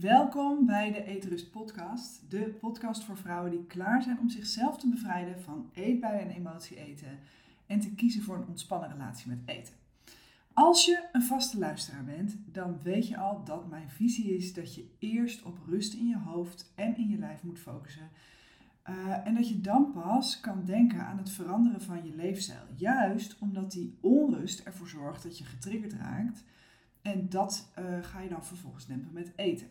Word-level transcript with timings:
Welkom 0.00 0.66
bij 0.66 0.92
de 0.92 1.04
Eetrust 1.04 1.50
Podcast, 1.50 2.30
de 2.30 2.56
podcast 2.60 3.04
voor 3.04 3.16
vrouwen 3.16 3.50
die 3.50 3.66
klaar 3.66 4.02
zijn 4.02 4.18
om 4.18 4.28
zichzelf 4.28 4.78
te 4.78 4.88
bevrijden 4.88 5.40
van 5.40 5.70
eetbuien 5.72 6.20
en 6.20 6.30
emotie 6.30 6.76
eten 6.76 7.18
en 7.66 7.80
te 7.80 7.94
kiezen 7.94 8.22
voor 8.22 8.36
een 8.36 8.46
ontspannen 8.46 8.90
relatie 8.90 9.28
met 9.28 9.38
eten. 9.44 9.74
Als 10.52 10.84
je 10.84 11.08
een 11.12 11.22
vaste 11.22 11.58
luisteraar 11.58 12.04
bent, 12.04 12.36
dan 12.52 12.78
weet 12.82 13.08
je 13.08 13.16
al 13.16 13.44
dat 13.44 13.68
mijn 13.68 13.90
visie 13.90 14.36
is 14.36 14.54
dat 14.54 14.74
je 14.74 14.90
eerst 14.98 15.42
op 15.42 15.58
rust 15.66 15.94
in 15.94 16.06
je 16.06 16.18
hoofd 16.18 16.72
en 16.74 16.96
in 16.96 17.08
je 17.08 17.18
lijf 17.18 17.42
moet 17.42 17.58
focussen. 17.58 18.08
Uh, 18.90 19.26
en 19.26 19.34
dat 19.34 19.48
je 19.48 19.60
dan 19.60 19.92
pas 19.92 20.40
kan 20.40 20.64
denken 20.64 21.06
aan 21.06 21.18
het 21.18 21.30
veranderen 21.30 21.80
van 21.80 22.04
je 22.04 22.14
leefstijl. 22.14 22.66
Juist 22.76 23.38
omdat 23.38 23.72
die 23.72 23.98
onrust 24.00 24.60
ervoor 24.60 24.88
zorgt 24.88 25.22
dat 25.22 25.38
je 25.38 25.44
getriggerd 25.44 25.92
raakt. 25.92 26.44
En 27.02 27.28
dat 27.28 27.72
uh, 27.78 28.02
ga 28.02 28.20
je 28.20 28.28
dan 28.28 28.44
vervolgens 28.44 28.86
dempen 28.86 29.12
met 29.12 29.32
eten. 29.36 29.66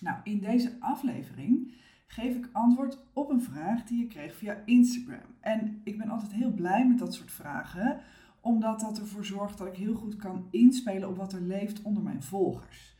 Nou, 0.00 0.16
in 0.24 0.38
deze 0.38 0.76
aflevering 0.80 1.72
geef 2.06 2.36
ik 2.36 2.48
antwoord 2.52 2.98
op 3.12 3.30
een 3.30 3.42
vraag 3.42 3.84
die 3.84 4.02
ik 4.02 4.08
kreeg 4.08 4.34
via 4.34 4.62
Instagram. 4.64 5.34
En 5.40 5.80
ik 5.84 5.98
ben 5.98 6.08
altijd 6.08 6.32
heel 6.32 6.52
blij 6.52 6.86
met 6.86 6.98
dat 6.98 7.14
soort 7.14 7.30
vragen, 7.30 8.00
omdat 8.40 8.80
dat 8.80 8.98
ervoor 8.98 9.24
zorgt 9.24 9.58
dat 9.58 9.66
ik 9.66 9.76
heel 9.76 9.94
goed 9.94 10.16
kan 10.16 10.46
inspelen 10.50 11.08
op 11.08 11.16
wat 11.16 11.32
er 11.32 11.40
leeft 11.40 11.82
onder 11.82 12.02
mijn 12.02 12.22
volgers. 12.22 12.96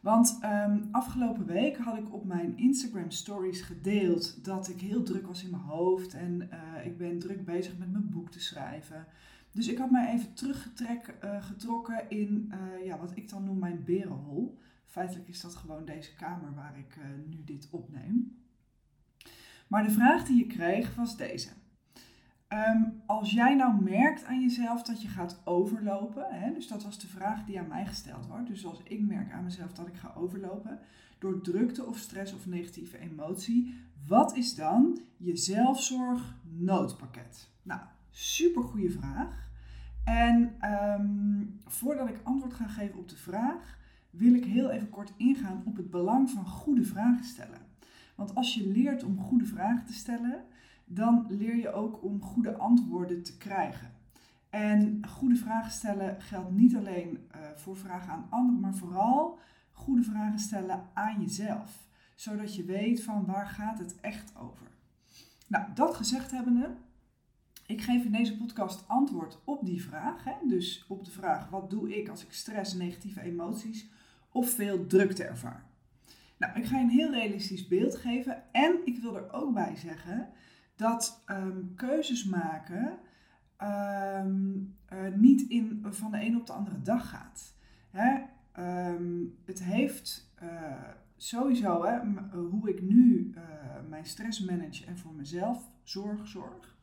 Want 0.00 0.38
um, 0.44 0.88
afgelopen 0.90 1.46
week 1.46 1.76
had 1.76 1.96
ik 1.96 2.14
op 2.14 2.24
mijn 2.24 2.56
Instagram 2.56 3.10
stories 3.10 3.60
gedeeld 3.60 4.44
dat 4.44 4.68
ik 4.68 4.80
heel 4.80 5.02
druk 5.02 5.26
was 5.26 5.44
in 5.44 5.50
mijn 5.50 5.62
hoofd 5.62 6.14
en 6.14 6.48
uh, 6.52 6.86
ik 6.86 6.96
ben 6.96 7.18
druk 7.18 7.44
bezig 7.44 7.78
met 7.78 7.92
mijn 7.92 8.10
boek 8.10 8.30
te 8.30 8.40
schrijven. 8.40 9.06
Dus 9.50 9.68
ik 9.68 9.78
had 9.78 9.90
mij 9.90 10.12
even 10.12 10.34
teruggetrokken 10.34 12.04
uh, 12.10 12.18
in 12.18 12.52
uh, 12.52 12.86
ja, 12.86 12.98
wat 12.98 13.16
ik 13.16 13.28
dan 13.28 13.44
noem 13.44 13.58
mijn 13.58 13.84
berenhol. 13.84 14.58
Feitelijk 14.94 15.28
is 15.28 15.40
dat 15.40 15.56
gewoon 15.56 15.84
deze 15.84 16.14
kamer 16.14 16.54
waar 16.54 16.78
ik 16.78 16.98
nu 17.26 17.44
dit 17.44 17.68
opneem. 17.70 18.38
Maar 19.68 19.82
de 19.82 19.90
vraag 19.90 20.24
die 20.24 20.36
je 20.36 20.46
kreeg 20.46 20.94
was 20.94 21.16
deze. 21.16 21.48
Um, 22.48 23.02
als 23.06 23.30
jij 23.30 23.54
nou 23.54 23.82
merkt 23.82 24.24
aan 24.24 24.40
jezelf 24.40 24.82
dat 24.82 25.02
je 25.02 25.08
gaat 25.08 25.40
overlopen, 25.44 26.26
hè, 26.30 26.52
dus 26.52 26.68
dat 26.68 26.82
was 26.82 26.98
de 26.98 27.06
vraag 27.06 27.44
die 27.44 27.58
aan 27.58 27.68
mij 27.68 27.86
gesteld 27.86 28.26
wordt. 28.26 28.46
Dus 28.46 28.66
als 28.66 28.82
ik 28.82 29.00
merk 29.00 29.32
aan 29.32 29.44
mezelf 29.44 29.72
dat 29.72 29.86
ik 29.86 29.96
ga 29.96 30.12
overlopen 30.16 30.78
door 31.18 31.40
drukte 31.40 31.86
of 31.86 31.98
stress 31.98 32.32
of 32.32 32.46
negatieve 32.46 32.98
emotie, 32.98 33.74
wat 34.06 34.36
is 34.36 34.54
dan 34.54 35.00
je 35.16 35.36
zelfzorg 35.36 36.36
noodpakket? 36.42 37.50
Nou, 37.62 37.80
super 38.10 38.62
goede 38.62 38.90
vraag. 38.90 39.50
En 40.04 40.56
um, 40.72 41.60
voordat 41.64 42.08
ik 42.08 42.20
antwoord 42.22 42.54
ga 42.54 42.66
geven 42.66 42.98
op 42.98 43.08
de 43.08 43.16
vraag, 43.16 43.82
wil 44.16 44.34
ik 44.34 44.44
heel 44.44 44.70
even 44.70 44.88
kort 44.88 45.12
ingaan 45.16 45.62
op 45.64 45.76
het 45.76 45.90
belang 45.90 46.30
van 46.30 46.46
goede 46.46 46.84
vragen 46.84 47.24
stellen. 47.24 47.60
Want 48.14 48.34
als 48.34 48.54
je 48.54 48.68
leert 48.68 49.04
om 49.04 49.18
goede 49.18 49.44
vragen 49.44 49.86
te 49.86 49.92
stellen, 49.92 50.44
dan 50.84 51.26
leer 51.28 51.56
je 51.56 51.72
ook 51.72 52.02
om 52.02 52.22
goede 52.22 52.56
antwoorden 52.56 53.22
te 53.22 53.36
krijgen. 53.36 53.92
En 54.50 55.06
goede 55.08 55.36
vragen 55.36 55.72
stellen 55.72 56.20
geldt 56.20 56.50
niet 56.50 56.76
alleen 56.76 57.10
uh, 57.10 57.40
voor 57.56 57.76
vragen 57.76 58.12
aan 58.12 58.26
anderen, 58.30 58.60
maar 58.60 58.74
vooral 58.74 59.38
goede 59.72 60.02
vragen 60.02 60.38
stellen 60.38 60.88
aan 60.92 61.20
jezelf. 61.20 61.86
Zodat 62.14 62.54
je 62.54 62.64
weet 62.64 63.02
van 63.02 63.24
waar 63.24 63.46
gaat 63.46 63.78
het 63.78 64.00
echt 64.00 64.36
over. 64.36 64.66
Nou, 65.46 65.64
dat 65.74 65.94
gezegd 65.94 66.30
hebbende, 66.30 66.74
ik 67.66 67.82
geef 67.82 68.04
in 68.04 68.12
deze 68.12 68.36
podcast 68.36 68.88
antwoord 68.88 69.38
op 69.44 69.64
die 69.64 69.82
vraag. 69.82 70.24
Hè? 70.24 70.32
Dus 70.46 70.84
op 70.88 71.04
de 71.04 71.10
vraag, 71.10 71.48
wat 71.48 71.70
doe 71.70 71.96
ik 71.96 72.08
als 72.08 72.24
ik 72.24 72.32
stress, 72.32 72.74
negatieve 72.74 73.20
emoties 73.20 73.88
of 74.34 74.50
veel 74.50 74.86
drukte 74.86 75.24
ervaar? 75.24 75.64
Nou, 76.36 76.58
ik 76.58 76.64
ga 76.64 76.76
je 76.76 76.82
een 76.82 76.90
heel 76.90 77.10
realistisch 77.10 77.68
beeld 77.68 77.96
geven 77.96 78.42
en 78.52 78.78
ik 78.84 78.98
wil 78.98 79.16
er 79.16 79.32
ook 79.32 79.54
bij 79.54 79.76
zeggen 79.76 80.28
dat 80.76 81.24
um, 81.30 81.72
keuzes 81.76 82.24
maken 82.24 82.98
um, 83.62 84.76
uh, 84.92 85.14
niet 85.14 85.42
in, 85.50 85.86
van 85.90 86.10
de 86.10 86.18
ene 86.18 86.38
op 86.38 86.46
de 86.46 86.52
andere 86.52 86.82
dag 86.82 87.08
gaat. 87.08 87.54
Hè? 87.90 88.22
Um, 88.90 89.38
het 89.44 89.62
heeft 89.62 90.34
uh, 90.42 90.48
sowieso 91.16 91.84
hè, 91.84 91.98
hoe 92.36 92.68
ik 92.68 92.82
nu 92.82 93.34
mijn 93.88 94.06
stress 94.06 94.40
manage 94.40 94.86
en 94.86 94.98
voor 94.98 95.12
mezelf 95.12 95.70
zorg, 95.82 96.28
zorg. 96.28 96.76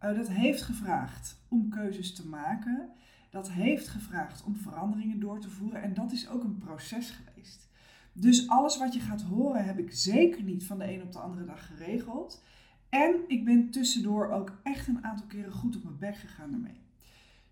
dat 0.00 0.28
heeft 0.28 0.62
gevraagd 0.62 1.44
om 1.48 1.68
keuzes 1.68 2.14
te 2.14 2.28
maken. 2.28 2.90
Dat 3.34 3.50
heeft 3.50 3.88
gevraagd 3.88 4.44
om 4.44 4.56
veranderingen 4.56 5.20
door 5.20 5.40
te 5.40 5.50
voeren. 5.50 5.82
En 5.82 5.94
dat 5.94 6.12
is 6.12 6.28
ook 6.28 6.44
een 6.44 6.58
proces 6.58 7.10
geweest. 7.10 7.68
Dus 8.12 8.48
alles 8.48 8.78
wat 8.78 8.94
je 8.94 9.00
gaat 9.00 9.22
horen 9.22 9.64
heb 9.64 9.78
ik 9.78 9.92
zeker 9.92 10.42
niet 10.42 10.66
van 10.66 10.78
de 10.78 10.92
een 10.92 11.02
op 11.02 11.12
de 11.12 11.18
andere 11.18 11.44
dag 11.44 11.66
geregeld. 11.66 12.42
En 12.88 13.14
ik 13.26 13.44
ben 13.44 13.70
tussendoor 13.70 14.30
ook 14.30 14.60
echt 14.62 14.86
een 14.86 15.04
aantal 15.04 15.26
keren 15.26 15.52
goed 15.52 15.76
op 15.76 15.84
mijn 15.84 15.98
bek 15.98 16.16
gegaan 16.16 16.50
daarmee. 16.50 16.80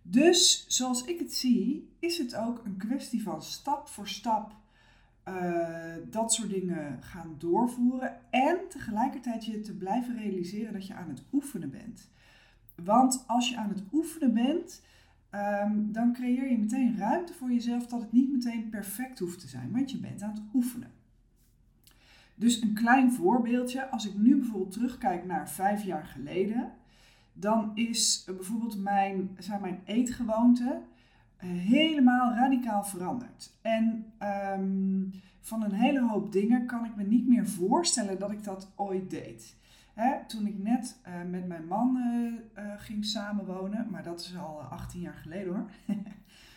Dus 0.03 0.65
zoals 0.69 1.04
ik 1.04 1.19
het 1.19 1.34
zie, 1.34 1.94
is 1.99 2.19
het 2.19 2.37
ook 2.37 2.64
een 2.64 2.76
kwestie 2.76 3.22
van 3.22 3.43
stap 3.43 3.88
voor 3.88 4.09
stap 4.09 4.54
uh, 5.28 5.94
dat 6.10 6.32
soort 6.32 6.50
dingen 6.50 7.03
gaan 7.03 7.34
doorvoeren. 7.38 8.16
En 8.31 8.59
tegelijkertijd 8.69 9.44
je 9.44 9.60
te 9.60 9.76
blijven 9.76 10.16
realiseren 10.16 10.72
dat 10.72 10.87
je 10.87 10.94
aan 10.94 11.09
het 11.09 11.22
oefenen 11.32 11.70
bent. 11.70 12.10
Want 12.75 13.25
als 13.26 13.49
je 13.49 13.56
aan 13.56 13.69
het 13.69 13.82
oefenen 13.93 14.34
bent, 14.34 14.82
um, 15.34 15.93
dan 15.93 16.12
creëer 16.12 16.50
je 16.50 16.59
meteen 16.59 16.97
ruimte 16.98 17.32
voor 17.32 17.53
jezelf 17.53 17.87
dat 17.87 18.00
het 18.00 18.12
niet 18.12 18.32
meteen 18.32 18.69
perfect 18.69 19.19
hoeft 19.19 19.41
te 19.41 19.48
zijn. 19.48 19.70
Want 19.72 19.91
je 19.91 19.98
bent 19.98 20.22
aan 20.22 20.32
het 20.32 20.43
oefenen. 20.54 20.91
Dus 22.34 22.62
een 22.62 22.75
klein 22.75 23.12
voorbeeldje, 23.12 23.88
als 23.88 24.06
ik 24.06 24.16
nu 24.16 24.37
bijvoorbeeld 24.37 24.72
terugkijk 24.72 25.26
naar 25.26 25.50
vijf 25.50 25.84
jaar 25.84 26.04
geleden, 26.04 26.72
dan 27.32 27.70
is 27.75 28.25
bijvoorbeeld 28.26 28.82
mijn, 28.82 29.31
zijn 29.38 29.60
mijn 29.60 29.81
eetgewoonten 29.84 30.82
eh, 31.37 31.49
helemaal 31.50 32.34
radicaal 32.34 32.84
veranderd. 32.84 33.50
En 33.60 34.04
um, 34.59 35.10
van 35.41 35.62
een 35.62 35.72
hele 35.72 36.00
hoop 36.00 36.32
dingen 36.32 36.66
kan 36.66 36.84
ik 36.84 36.97
me 36.97 37.03
niet 37.03 37.28
meer 37.28 37.47
voorstellen 37.47 38.19
dat 38.19 38.31
ik 38.31 38.44
dat 38.44 38.72
ooit 38.76 39.10
deed. 39.10 39.56
Hè, 39.94 40.26
toen 40.26 40.47
ik 40.47 40.58
net 40.58 41.00
uh, 41.06 41.30
met 41.30 41.47
mijn 41.47 41.66
man 41.66 41.97
uh, 41.97 42.64
uh, 42.64 42.72
ging 42.76 43.04
samenwonen, 43.04 43.86
maar 43.91 44.03
dat 44.03 44.20
is 44.20 44.36
al 44.36 44.60
18 44.60 45.00
jaar 45.00 45.14
geleden 45.14 45.54
hoor. 45.54 45.70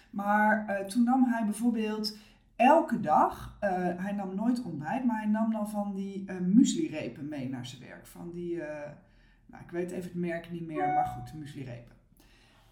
maar 0.09 0.85
toen 0.87 1.03
nam 1.03 1.23
hij 1.23 1.43
bijvoorbeeld 1.43 2.17
elke 2.55 2.99
dag, 2.99 3.57
hij 3.97 4.11
nam 4.11 4.35
nooit 4.35 4.61
ontbijt, 4.63 5.05
maar 5.05 5.17
hij 5.17 5.29
nam 5.29 5.51
dan 5.51 5.69
van 5.69 5.95
die 5.95 6.31
muesli-repen 6.31 7.27
mee 7.27 7.49
naar 7.49 7.65
zijn 7.65 7.81
werk. 7.81 8.07
Van 8.07 8.31
die, 8.31 8.57
nou, 9.45 9.63
ik 9.63 9.71
weet 9.71 9.91
even 9.91 10.03
het 10.03 10.19
merk 10.19 10.51
niet 10.51 10.67
meer, 10.67 10.87
maar 10.87 11.05
goed, 11.05 11.33
muesli-repen. 11.33 11.95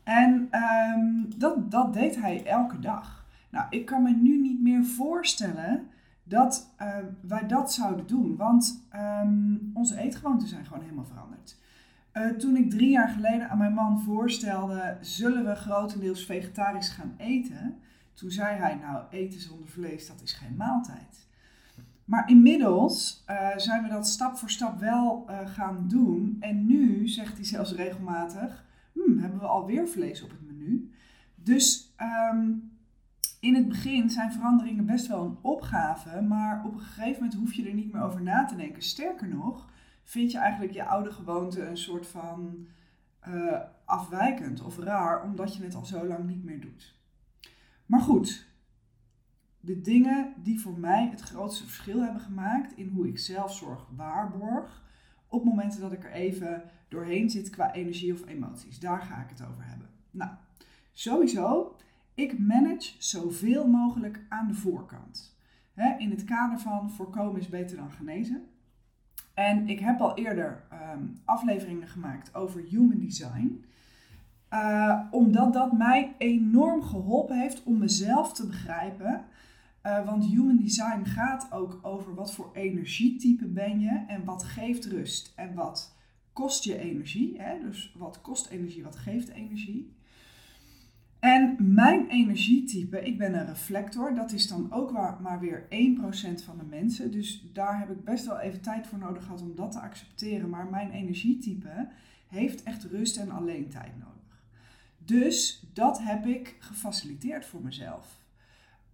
En 0.03 0.50
um, 0.96 1.29
dat, 1.38 1.72
dat 1.72 1.94
deed 1.94 2.16
hij 2.16 2.46
elke 2.46 2.79
dag. 2.79 3.25
Nou, 3.50 3.66
ik 3.69 3.85
kan 3.85 4.03
me 4.03 4.12
nu 4.12 4.41
niet 4.41 4.62
meer 4.62 4.84
voorstellen 4.84 5.88
dat 6.23 6.75
wij 7.22 7.47
dat 7.47 7.73
zouden 7.73 8.07
doen, 8.07 8.35
want 8.35 8.85
um, 8.95 9.72
onze 9.73 9.97
eetgewoonten 9.97 10.47
zijn 10.47 10.66
gewoon 10.66 10.84
helemaal 10.84 11.06
veranderd. 11.06 11.57
toen 12.39 12.56
ik 12.56 12.69
drie 12.69 12.89
jaar 12.89 13.09
geleden 13.09 13.50
aan 13.50 13.57
mijn 13.57 13.73
man 13.73 14.01
voorstelde, 14.01 14.97
zullen 15.01 15.45
we 15.45 15.56
grotendeels 15.56 16.25
vegetarisch 16.25 16.89
gaan 16.89 17.13
eten 17.17 17.78
toen 18.13 18.31
zei 18.31 18.57
hij, 18.57 18.75
nou, 18.75 19.03
eten 19.09 19.39
zonder 19.39 19.67
vlees, 19.67 20.07
dat 20.07 20.22
is 20.22 20.34
geen 20.34 20.56
maaltijd. 20.56 21.28
Maar 22.06 22.29
inmiddels 22.29 23.23
uh, 23.29 23.57
zijn 23.57 23.84
we 23.84 23.90
dat 23.90 24.07
stap 24.07 24.38
voor 24.38 24.50
stap 24.50 24.79
wel 24.79 25.25
uh, 25.29 25.47
gaan 25.50 25.88
doen. 25.88 26.38
En 26.40 26.66
nu 26.66 27.07
zegt 27.07 27.35
hij 27.35 27.45
zelfs 27.45 27.73
regelmatig, 27.73 28.66
hm, 28.94 29.17
hebben 29.17 29.40
we 29.40 29.45
alweer 29.45 29.88
vlees 29.88 30.23
op 30.23 30.29
het 30.29 30.41
menu. 30.41 30.91
Dus 31.35 31.94
um, 32.31 32.72
in 33.44 33.56
het 33.56 33.68
begin 33.68 34.09
zijn 34.09 34.31
veranderingen 34.31 34.86
best 34.86 35.08
wel 35.08 35.26
een 35.26 35.38
opgave. 35.42 36.22
Maar 36.22 36.66
op 36.66 36.74
een 36.74 36.80
gegeven 36.80 37.14
moment 37.14 37.34
hoef 37.34 37.53
je 37.53 37.67
er 37.67 37.73
niet 37.73 37.94
meer 37.94 38.02
over 38.02 38.22
na 38.22 38.46
te 38.46 38.56
denken. 38.56 38.82
Sterker 38.82 39.28
nog, 39.28 39.70
vind 40.03 40.32
je 40.32 40.38
eigenlijk 40.38 40.73
je 40.73 40.85
oude 40.85 41.12
gewoonte 41.12 41.66
een 41.66 41.78
soort 41.78 42.08
van 42.08 42.67
uh, 43.28 43.59
afwijkend 43.85 44.62
of 44.62 44.78
raar, 44.78 45.23
omdat 45.23 45.56
je 45.56 45.64
het 45.64 45.76
al 45.76 45.85
zo 45.85 46.08
lang 46.08 46.28
niet 46.28 46.44
meer 46.44 46.62
doet. 46.62 46.96
Maar 47.85 48.00
goed, 48.00 48.47
de 49.59 49.82
dingen 49.82 50.34
die 50.38 50.59
voor 50.59 50.79
mij 50.79 51.08
het 51.09 51.22
grootste 51.22 51.64
verschil 51.64 52.02
hebben 52.02 52.22
gemaakt 52.22 52.78
in 52.78 52.90
hoe 52.90 53.08
ik 53.08 53.20
zelfzorg 53.20 53.88
waarborg, 53.96 54.84
op 55.28 55.44
momenten 55.44 55.82
dat 55.82 55.91
ik 55.91 56.03
er 56.03 56.12
even 56.12 56.64
doorheen 56.88 57.29
zit 57.29 57.50
qua 57.50 57.73
energie 57.73 58.14
of 58.14 58.28
emoties. 58.28 58.79
Daar 58.79 59.02
ga 59.02 59.22
ik 59.22 59.29
het 59.29 59.46
over 59.47 59.66
hebben. 59.66 59.90
Nou, 60.12 60.32
sowieso, 60.91 61.76
ik 62.16 62.40
manage 62.40 62.92
zoveel 62.98 63.68
mogelijk 63.68 64.26
aan 64.30 64.48
de 64.48 64.54
voorkant. 64.54 65.38
in 65.98 66.10
het 66.10 66.24
kader 66.24 66.60
van 66.60 66.92
voorkomen 66.92 67.40
is 67.40 67.50
beter 67.50 67.78
dan 67.78 67.92
genezen. 67.92 68.48
En 69.34 69.68
ik 69.68 69.80
heb 69.80 70.00
al 70.00 70.18
eerder 70.18 70.64
um, 70.94 71.20
afleveringen 71.26 71.88
gemaakt 71.88 72.36
over 72.36 72.62
human 72.62 73.00
design. 73.00 73.66
Uh, 74.50 75.00
omdat 75.12 75.54
dat 75.54 75.72
mij 75.72 76.16
enorm 76.18 76.82
geholpen 76.82 77.40
heeft 77.40 77.64
om 77.64 77.78
mezelf 77.78 78.34
te 78.34 78.48
begrijpen. 78.48 79.26
Uh, 79.84 80.06
want 80.06 80.26
human 80.26 80.58
design 80.58 81.04
gaat 81.04 81.52
ook 81.52 81.80
over 81.82 82.16
wat 82.16 82.34
voor 82.34 82.50
energietype 82.54 83.48
ben 83.48 83.80
je 83.80 84.04
en 84.08 84.24
wat 84.24 84.44
geeft 84.44 84.86
rust 84.86 85.34
en 85.36 85.54
wat 85.54 85.96
kost 86.34 86.64
je 86.64 86.78
energie. 86.78 87.42
Hè? 87.42 87.60
Dus 87.60 87.96
wat 87.98 88.22
kost 88.22 88.48
energie, 88.48 88.84
wat 88.84 88.96
geeft 88.96 89.30
energie. 89.30 89.94
En 91.23 91.55
mijn 91.59 92.08
energietype, 92.08 93.05
ik 93.05 93.17
ben 93.17 93.34
een 93.34 93.46
reflector, 93.46 94.16
dat 94.16 94.31
is 94.31 94.47
dan 94.47 94.72
ook 94.72 94.91
maar 95.22 95.40
weer 95.40 95.64
1% 95.64 95.66
van 96.43 96.58
de 96.58 96.66
mensen. 96.70 97.11
Dus 97.11 97.49
daar 97.53 97.79
heb 97.79 97.90
ik 97.90 98.03
best 98.03 98.25
wel 98.25 98.40
even 98.40 98.61
tijd 98.61 98.87
voor 98.87 98.97
nodig 98.97 99.23
gehad 99.23 99.41
om 99.41 99.55
dat 99.55 99.72
te 99.72 99.79
accepteren. 99.79 100.49
Maar 100.49 100.67
mijn 100.67 100.91
energietype 100.91 101.87
heeft 102.28 102.64
echt 102.64 102.84
rust 102.84 103.17
en 103.17 103.31
alleen 103.31 103.70
tijd 103.70 103.91
nodig. 103.99 104.43
Dus 104.97 105.67
dat 105.73 106.02
heb 106.02 106.25
ik 106.25 106.55
gefaciliteerd 106.59 107.46
voor 107.46 107.61
mezelf. 107.61 108.22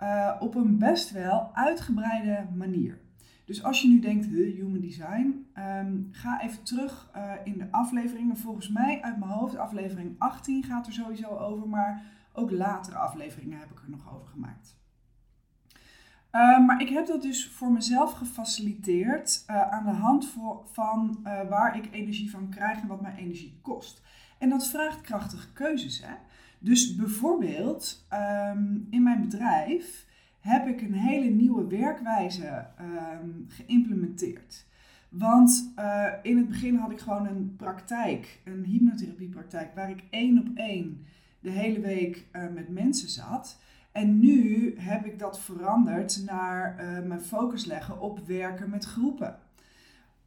Uh, 0.01 0.35
op 0.39 0.55
een 0.55 0.77
best 0.77 1.11
wel 1.11 1.49
uitgebreide 1.53 2.45
manier. 2.55 2.99
Dus 3.45 3.63
als 3.63 3.81
je 3.81 3.87
nu 3.87 3.99
denkt, 3.99 4.25
human 4.25 4.79
design, 4.79 5.45
um, 5.57 6.07
ga 6.11 6.41
even 6.41 6.63
terug 6.63 7.11
uh, 7.15 7.31
in 7.43 7.57
de 7.57 7.67
afleveringen. 7.71 8.37
Volgens 8.37 8.69
mij 8.69 9.01
uit 9.01 9.17
mijn 9.17 9.31
hoofd, 9.31 9.57
aflevering 9.57 10.15
18 10.17 10.63
gaat 10.63 10.87
er 10.87 10.93
sowieso 10.93 11.37
over, 11.37 11.67
maar 11.67 12.17
ook 12.39 12.51
latere 12.51 12.97
afleveringen 12.97 13.59
heb 13.59 13.71
ik 13.71 13.81
er 13.81 13.89
nog 13.89 14.13
over 14.13 14.27
gemaakt. 14.27 14.77
Uh, 16.31 16.65
maar 16.65 16.81
ik 16.81 16.89
heb 16.89 17.07
dat 17.07 17.21
dus 17.21 17.49
voor 17.49 17.71
mezelf 17.71 18.11
gefaciliteerd 18.11 19.43
uh, 19.49 19.71
aan 19.71 19.85
de 19.85 19.91
hand 19.91 20.27
voor, 20.27 20.61
van 20.71 21.19
waar 21.49 21.77
ik 21.77 21.89
energie 21.91 22.31
van 22.31 22.49
krijg 22.49 22.81
en 22.81 22.87
wat 22.87 23.01
mijn 23.01 23.17
energie 23.17 23.59
kost. 23.61 24.01
En 24.37 24.49
dat 24.49 24.67
vraagt 24.67 25.01
krachtige 25.01 25.51
keuzes. 25.53 26.03
Hè? 26.05 26.13
Dus 26.59 26.95
bijvoorbeeld 26.95 28.07
um, 28.13 28.87
in 28.89 29.03
mijn 29.03 29.21
bedrijf 29.21 30.07
heb 30.39 30.67
ik 30.67 30.81
een 30.81 30.93
hele 30.93 31.29
nieuwe 31.29 31.67
werkwijze 31.67 32.67
um, 32.81 33.45
geïmplementeerd. 33.47 34.67
Want 35.09 35.73
in 36.21 36.37
het 36.37 36.47
begin 36.47 36.75
had 36.75 36.91
ik 36.91 36.99
gewoon 36.99 37.27
een 37.27 37.55
praktijk, 37.57 38.41
een 38.45 38.63
hypnotherapiepraktijk, 38.63 39.75
waar 39.75 39.89
ik 39.89 40.03
één 40.09 40.39
op 40.39 40.47
één 40.55 41.05
de 41.39 41.49
hele 41.49 41.79
week 41.79 42.27
uh, 42.31 42.41
met 42.53 42.69
mensen 42.69 43.09
zat. 43.09 43.59
En 43.91 44.19
nu 44.19 44.73
heb 44.77 45.05
ik 45.05 45.19
dat 45.19 45.39
veranderd 45.39 46.23
naar 46.25 46.75
uh, 46.79 47.07
mijn 47.07 47.21
focus 47.21 47.65
leggen 47.65 48.01
op 48.01 48.19
werken 48.27 48.69
met 48.69 48.85
groepen. 48.85 49.39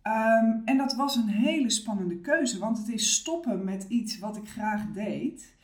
Um, 0.06 0.62
en 0.64 0.76
dat 0.76 0.94
was 0.94 1.16
een 1.16 1.28
hele 1.28 1.70
spannende 1.70 2.16
keuze, 2.16 2.58
want 2.58 2.78
het 2.78 2.88
is 2.88 3.14
stoppen 3.14 3.64
met 3.64 3.86
iets 3.88 4.18
wat 4.18 4.36
ik 4.36 4.48
graag 4.48 4.92
deed. 4.92 5.54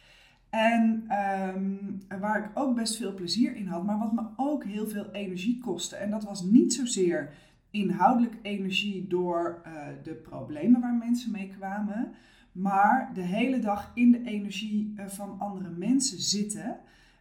En 0.50 1.09
um, 1.56 1.99
waar 2.21 2.44
ik 2.44 2.51
ook 2.55 2.75
best 2.75 2.97
veel 2.97 3.15
plezier 3.15 3.56
in 3.56 3.67
had, 3.67 3.85
maar 3.85 3.99
wat 3.99 4.12
me 4.12 4.23
ook 4.37 4.65
heel 4.65 4.87
veel 4.89 5.11
energie 5.12 5.59
kostte. 5.59 5.97
En 5.97 6.11
dat 6.11 6.25
was 6.25 6.43
niet 6.43 6.75
zozeer 6.75 7.33
inhoudelijk 7.71 8.35
energie 8.43 9.06
door 9.09 9.62
uh, 9.67 9.73
de 10.03 10.15
problemen 10.15 10.81
waar 10.81 10.94
mensen 10.94 11.31
mee 11.31 11.55
kwamen, 11.59 12.15
maar 12.58 13.10
de 13.14 13.20
hele 13.20 13.58
dag 13.58 13.90
in 13.94 14.12
de 14.12 14.25
energie 14.25 14.94
uh, 14.96 15.06
van 15.06 15.37
andere 15.38 15.70
mensen 15.70 16.20
zitten, 16.20 16.78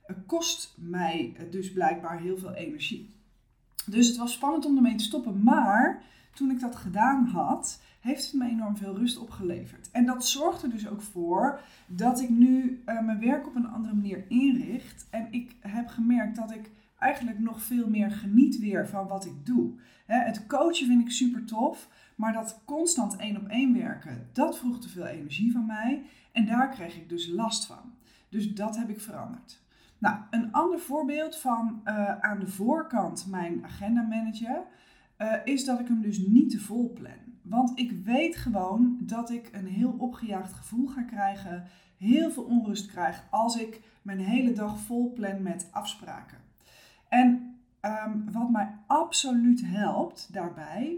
uh, 0.08 0.18
kost 0.26 0.76
mij 0.78 1.36
dus 1.52 1.72
blijkbaar 1.72 2.20
heel 2.20 2.38
veel 2.38 2.54
energie. 2.54 3.16
Dus 3.86 4.08
het 4.08 4.18
was 4.18 4.34
spannend 4.34 4.66
om 4.66 4.76
ermee 4.76 4.96
te 4.96 5.04
stoppen, 5.04 5.44
maar 5.44 6.04
toen 6.34 6.52
ik 6.52 6.60
dat 6.60 6.76
gedaan 6.76 7.26
had, 7.26 7.82
heeft 8.00 8.26
het 8.26 8.34
me 8.34 8.50
enorm 8.50 8.78
veel 8.78 8.98
rust 8.98 9.18
opgeleverd. 9.18 9.92
En 9.92 10.06
dat 10.06 10.26
zorgt 10.26 10.64
er 10.64 10.70
dus 10.70 10.88
ook 10.88 11.02
voor 11.02 11.60
dat 11.88 12.22
ik 12.22 12.30
nu 12.30 12.82
mijn 12.86 13.20
werk 13.20 13.48
op 13.48 13.56
een 13.56 13.68
andere 13.68 13.96
manier 13.96 14.26
inricht. 14.28 15.08
En 15.10 15.28
ik 15.32 15.56
heb 15.60 15.88
gemerkt 15.88 16.36
dat 16.36 16.52
ik 16.52 16.72
eigenlijk 17.00 17.40
nog 17.40 17.62
veel 17.62 17.90
meer 17.90 18.12
geniet 18.12 18.60
weer 18.60 18.88
van 18.88 19.08
wat 19.08 19.26
ik 19.26 19.46
doe. 19.46 19.72
Hè, 20.06 20.18
het 20.18 20.48
coachen 20.48 20.88
vind 20.88 21.02
ik 21.02 21.12
super 21.12 21.46
tof, 21.46 21.90
maar 22.18 22.34
dat 22.34 22.62
constant 22.66 23.16
één 23.16 23.38
op 23.38 23.48
één 23.48 23.74
werken, 23.74 24.30
dat 24.34 24.58
vroeg 24.58 24.80
te 24.80 24.90
veel 24.90 25.06
energie 25.06 25.52
van 25.52 25.66
mij. 25.66 26.06
En 26.32 26.46
daar 26.46 26.70
kreeg 26.70 26.96
ik 26.96 27.10
dus 27.10 27.28
last 27.28 27.66
van. 27.66 27.94
Dus 28.30 28.54
dat 28.54 28.78
heb 28.78 28.90
ik 28.90 29.02
veranderd. 29.02 29.62
Nou, 29.98 30.18
een 30.30 30.52
ander 30.52 30.80
voorbeeld 30.80 31.38
van 31.38 31.82
uh, 31.86 32.20
aan 32.20 32.40
de 32.40 32.48
voorkant 32.48 33.28
mijn 33.30 33.66
agenda 33.66 34.02
manager 34.02 34.64
uh, 35.18 35.34
is 35.44 35.66
dat 35.66 35.80
ik 35.80 35.88
hem 35.88 36.02
dus 36.02 36.18
niet 36.18 36.50
te 36.50 36.60
vol 36.60 36.94
plan. 36.94 37.36
Want 37.42 37.80
ik 37.80 37.92
weet 37.92 38.36
gewoon 38.36 38.98
dat 39.02 39.30
ik 39.30 39.50
een 39.52 39.68
heel 39.68 39.96
opgejaagd 39.98 40.54
gevoel 40.54 40.88
ga 40.88 41.02
krijgen, 41.02 41.64
heel 41.98 42.32
veel 42.32 42.44
onrust 42.44 42.88
krijg 42.88 43.24
als 43.30 43.60
ik 43.60 43.82
mijn 44.02 44.20
hele 44.20 44.54
dag 44.54 44.80
vol 44.80 45.14
plan 45.14 45.42
met 45.42 45.68
afspraken. 45.72 46.38
En 47.10 47.56
um, 47.82 48.32
wat 48.32 48.50
mij 48.50 48.76
absoluut 48.88 49.62
helpt 49.66 50.34
daarbij, 50.34 50.98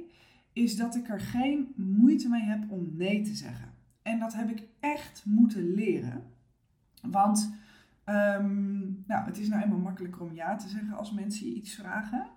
is 0.54 0.75
dat 0.75 0.96
ik 0.96 1.10
er 1.10 1.22
geen 1.22 1.74
moeite 1.75 2.30
mee 2.30 2.42
heb 2.42 2.72
om 2.72 2.90
nee 2.98 3.22
te 3.22 3.36
zeggen. 3.36 3.74
En 4.01 4.19
dat 4.19 4.34
heb 4.34 4.50
ik 4.50 4.63
echt 4.80 5.24
moeten 5.25 5.74
leren. 5.74 6.24
Want 7.01 7.54
um, 8.06 9.04
nou, 9.07 9.25
het 9.25 9.38
is 9.38 9.48
nou 9.48 9.63
eenmaal 9.63 9.80
makkelijker 9.80 10.22
om 10.22 10.34
ja 10.34 10.56
te 10.56 10.69
zeggen 10.69 10.98
als 10.98 11.12
mensen 11.12 11.46
je 11.46 11.54
iets 11.54 11.75
vragen. 11.75 12.28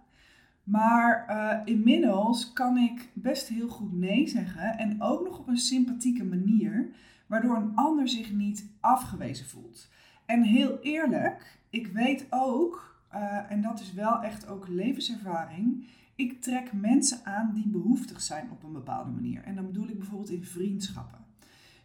Maar 0.65 1.27
uh, 1.31 1.75
inmiddels 1.75 2.53
kan 2.53 2.77
ik 2.77 3.11
best 3.15 3.49
heel 3.49 3.69
goed 3.69 3.93
nee 3.93 4.29
zeggen 4.29 4.79
en 4.79 5.03
ook 5.03 5.25
nog 5.25 5.39
op 5.39 5.49
een 5.49 5.57
sympathieke 5.57 6.25
manier, 6.25 6.89
waardoor 7.27 7.57
een 7.57 7.75
ander 7.75 8.09
zich 8.09 8.33
niet 8.33 8.71
afgewezen 8.81 9.47
voelt. 9.47 9.89
En 10.27 10.43
heel 10.43 10.79
eerlijk, 10.81 11.59
ik 11.71 11.87
weet 11.87 12.27
ook, 12.31 13.01
uh, 13.15 13.51
en 13.51 13.61
dat 13.61 13.81
is 13.81 13.93
wel 13.93 14.23
echt 14.23 14.49
ook 14.49 14.69
levenservaring, 14.69 15.87
ik 16.15 16.43
trek 16.43 16.73
mensen 16.73 17.25
aan 17.25 17.51
die 17.55 17.69
behoeftig 17.69 18.21
zijn 18.21 18.51
op 18.51 18.63
een 18.63 18.73
bepaalde 18.73 19.11
manier. 19.11 19.43
En 19.43 19.55
dan 19.55 19.67
bedoel 19.67 19.89
ik 19.89 19.99
bijvoorbeeld 19.99 20.31
in 20.31 20.45
vriendschappen. 20.45 21.19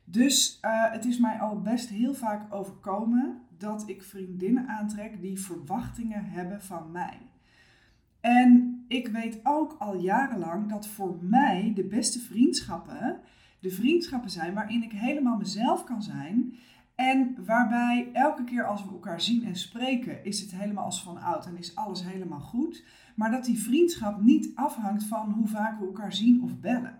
Dus 0.03 0.59
uh, 0.62 0.91
het 0.91 1.06
is 1.06 1.18
mij 1.18 1.39
al 1.39 1.62
best 1.62 1.89
heel 1.89 2.13
vaak 2.13 2.53
overkomen 2.53 3.41
dat 3.57 3.89
ik 3.89 4.03
vriendinnen 4.03 4.68
aantrek 4.68 5.21
die 5.21 5.39
verwachtingen 5.39 6.25
hebben 6.25 6.62
van 6.62 6.91
mij. 6.91 7.18
En 8.19 8.83
ik 8.88 9.07
weet 9.07 9.39
ook 9.44 9.75
al 9.79 10.00
jarenlang 10.00 10.69
dat 10.69 10.88
voor 10.88 11.18
mij 11.21 11.71
de 11.75 11.83
beste 11.83 12.19
vriendschappen 12.19 13.21
de 13.59 13.69
vriendschappen 13.69 14.29
zijn 14.29 14.53
waarin 14.53 14.83
ik 14.83 14.91
helemaal 14.91 15.38
mezelf 15.38 15.83
kan 15.83 16.03
zijn. 16.03 16.53
En 16.97 17.35
waarbij 17.45 18.09
elke 18.13 18.44
keer 18.44 18.65
als 18.65 18.83
we 18.83 18.89
elkaar 18.89 19.21
zien 19.21 19.45
en 19.45 19.55
spreken, 19.55 20.25
is 20.25 20.39
het 20.39 20.51
helemaal 20.51 20.83
als 20.83 21.03
van 21.03 21.21
oud 21.21 21.45
en 21.45 21.57
is 21.57 21.75
alles 21.75 22.03
helemaal 22.03 22.39
goed. 22.39 22.83
Maar 23.15 23.31
dat 23.31 23.45
die 23.45 23.59
vriendschap 23.59 24.21
niet 24.21 24.51
afhangt 24.55 25.03
van 25.03 25.31
hoe 25.31 25.47
vaak 25.47 25.79
we 25.79 25.86
elkaar 25.86 26.13
zien 26.13 26.43
of 26.43 26.60
bellen. 26.60 27.00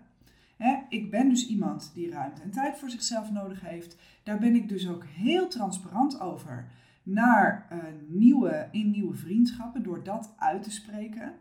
ik 0.88 1.10
ben 1.10 1.28
dus 1.28 1.48
iemand 1.48 1.90
die 1.94 2.10
ruimte 2.10 2.42
en 2.42 2.50
tijd 2.50 2.78
voor 2.78 2.90
zichzelf 2.90 3.30
nodig 3.30 3.60
heeft. 3.60 3.96
Daar 4.22 4.38
ben 4.38 4.54
ik 4.54 4.68
dus 4.68 4.88
ook 4.88 5.04
heel 5.04 5.48
transparant 5.48 6.20
over 6.20 6.68
naar 7.02 7.66
uh, 7.72 7.78
nieuwe, 8.08 8.68
in 8.70 8.90
nieuwe 8.90 9.14
vriendschappen 9.14 9.82
door 9.82 10.02
dat 10.02 10.34
uit 10.36 10.62
te 10.62 10.70
spreken. 10.70 11.32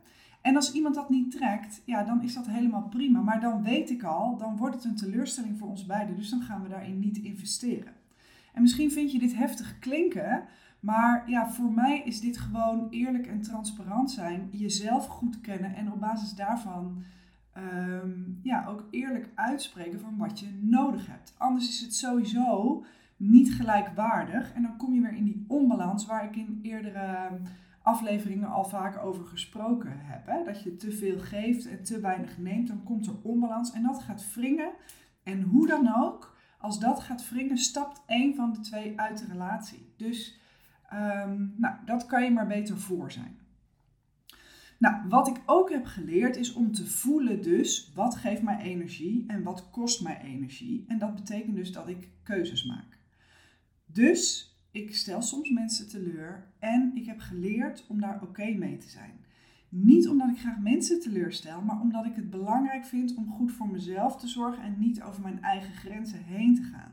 En 0.42 0.56
als 0.56 0.72
iemand 0.72 0.96
dat 0.96 1.10
niet 1.10 1.32
trekt, 1.32 1.82
ja, 1.86 2.04
dan 2.04 2.22
is 2.24 2.34
dat 2.34 2.48
helemaal 2.48 2.88
prima. 2.90 3.22
Maar 3.22 3.42
dan 3.42 3.64
weet 3.64 3.90
ik 3.90 4.04
al, 4.04 4.38
dan 4.38 4.58
wordt 4.58 4.76
het 4.76 4.84
een 4.84 4.96
teleurstelling 4.96 5.58
voor 5.58 5.70
ons 5.70 5.86
beiden. 5.86 6.16
Dus 6.16 6.30
dan 6.30 6.42
gaan 6.42 6.64
we 6.64 6.70
daarin 6.70 7.00
niet 7.00 7.18
investeren. 7.18 7.97
En 8.58 8.64
misschien 8.64 8.92
vind 8.92 9.12
je 9.12 9.20
dit 9.20 9.36
heftig 9.36 9.80
klinken, 9.80 10.44
maar 10.80 11.30
ja, 11.30 11.50
voor 11.50 11.72
mij 11.72 12.02
is 12.06 12.20
dit 12.20 12.38
gewoon 12.38 12.88
eerlijk 12.90 13.28
en 13.28 13.42
transparant 13.42 14.12
zijn, 14.12 14.50
jezelf 14.52 15.08
goed 15.08 15.42
kennen 15.42 15.76
en 15.76 15.92
op 15.92 16.00
basis 16.00 16.36
daarvan 16.36 17.04
um, 17.58 18.40
ja, 18.44 18.66
ook 18.66 18.88
eerlijk 18.92 19.30
uitspreken 19.36 20.00
van 20.00 20.18
wat 20.18 20.40
je 20.40 20.60
nodig 20.62 21.08
hebt. 21.08 21.36
Anders 21.38 21.70
is 21.70 21.80
het 21.82 21.96
sowieso 21.96 22.84
niet 23.18 23.54
gelijkwaardig. 23.54 24.54
En 24.54 24.62
dan 24.62 24.78
kom 24.78 24.94
je 24.94 25.02
weer 25.02 25.16
in 25.16 25.24
die 25.24 25.46
onbalans 25.48 26.06
waar 26.06 26.26
ik 26.26 26.36
in 26.36 26.60
eerdere 26.62 27.30
afleveringen 27.82 28.50
al 28.50 28.66
vaak 28.66 29.04
over 29.04 29.26
gesproken 29.26 29.94
heb. 29.96 30.26
Hè? 30.26 30.44
Dat 30.44 30.64
je 30.64 30.76
te 30.76 30.92
veel 30.92 31.20
geeft 31.20 31.68
en 31.68 31.84
te 31.84 32.00
weinig 32.00 32.38
neemt, 32.38 32.68
dan 32.68 32.84
komt 32.84 33.08
er 33.08 33.22
onbalans 33.22 33.72
en 33.72 33.84
dat 33.84 34.02
gaat 34.02 34.34
wringen. 34.34 34.72
En 35.24 35.42
hoe 35.42 35.68
dan 35.68 35.96
ook, 35.96 36.37
als 36.58 36.80
dat 36.80 37.00
gaat 37.00 37.30
wringen, 37.30 37.58
stapt 37.58 38.02
één 38.06 38.36
van 38.36 38.54
de 38.54 38.60
twee 38.60 39.00
uit 39.00 39.18
de 39.18 39.26
relatie. 39.26 39.94
Dus 39.98 40.40
um, 40.94 41.54
nou, 41.58 41.76
dat 41.86 42.06
kan 42.06 42.24
je 42.24 42.32
maar 42.32 42.48
beter 42.48 42.78
voor 42.78 43.12
zijn. 43.12 43.38
Nou, 44.80 45.08
wat 45.10 45.28
ik 45.28 45.42
ook 45.46 45.70
heb 45.70 45.86
geleerd 45.86 46.36
is 46.36 46.54
om 46.54 46.72
te 46.72 46.86
voelen 46.86 47.42
dus 47.42 47.92
wat 47.94 48.16
geeft 48.16 48.42
mij 48.42 48.60
energie 48.60 49.24
en 49.28 49.44
wat 49.44 49.70
kost 49.70 50.02
mij 50.02 50.22
energie. 50.22 50.86
En 50.88 50.98
dat 50.98 51.16
betekent 51.16 51.56
dus 51.56 51.72
dat 51.72 51.88
ik 51.88 52.10
keuzes 52.24 52.66
maak. 52.66 52.98
Dus 53.86 54.52
ik 54.72 54.96
stel 54.96 55.22
soms 55.22 55.50
mensen 55.50 55.90
teleur 55.90 56.52
en 56.60 56.92
ik 56.96 57.06
heb 57.06 57.20
geleerd 57.20 57.86
om 57.88 58.02
daar 58.02 58.22
oké 58.22 58.52
mee 58.52 58.78
te 58.78 58.90
zijn. 58.90 59.26
Niet 59.70 60.08
omdat 60.08 60.30
ik 60.30 60.40
graag 60.40 60.60
mensen 60.60 61.00
teleurstel, 61.00 61.62
maar 61.62 61.82
omdat 61.82 62.06
ik 62.06 62.16
het 62.16 62.30
belangrijk 62.30 62.86
vind 62.86 63.16
om 63.16 63.30
goed 63.30 63.52
voor 63.52 63.68
mezelf 63.68 64.18
te 64.18 64.28
zorgen 64.28 64.64
en 64.64 64.80
niet 64.80 65.02
over 65.02 65.22
mijn 65.22 65.42
eigen 65.42 65.74
grenzen 65.74 66.24
heen 66.24 66.56
te 66.56 66.64
gaan. 66.64 66.92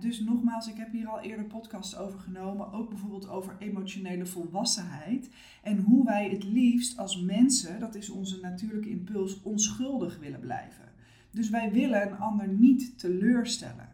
dus 0.00 0.20
nogmaals, 0.20 0.68
ik 0.68 0.76
heb 0.76 0.92
hier 0.92 1.08
al 1.08 1.20
eerder 1.20 1.44
podcasts 1.44 1.96
over 1.96 2.18
genomen, 2.18 2.72
ook 2.72 2.88
bijvoorbeeld 2.88 3.28
over 3.28 3.56
emotionele 3.58 4.26
volwassenheid 4.26 5.30
en 5.62 5.78
hoe 5.78 6.04
wij 6.04 6.28
het 6.30 6.44
liefst 6.44 6.98
als 6.98 7.20
mensen, 7.20 7.80
dat 7.80 7.94
is 7.94 8.10
onze 8.10 8.40
natuurlijke 8.40 8.90
impuls, 8.90 9.42
onschuldig 9.42 10.18
willen 10.18 10.40
blijven. 10.40 10.88
Dus 11.30 11.50
wij 11.50 11.72
willen 11.72 12.02
een 12.02 12.18
ander 12.18 12.48
niet 12.48 12.98
teleurstellen. 12.98 13.88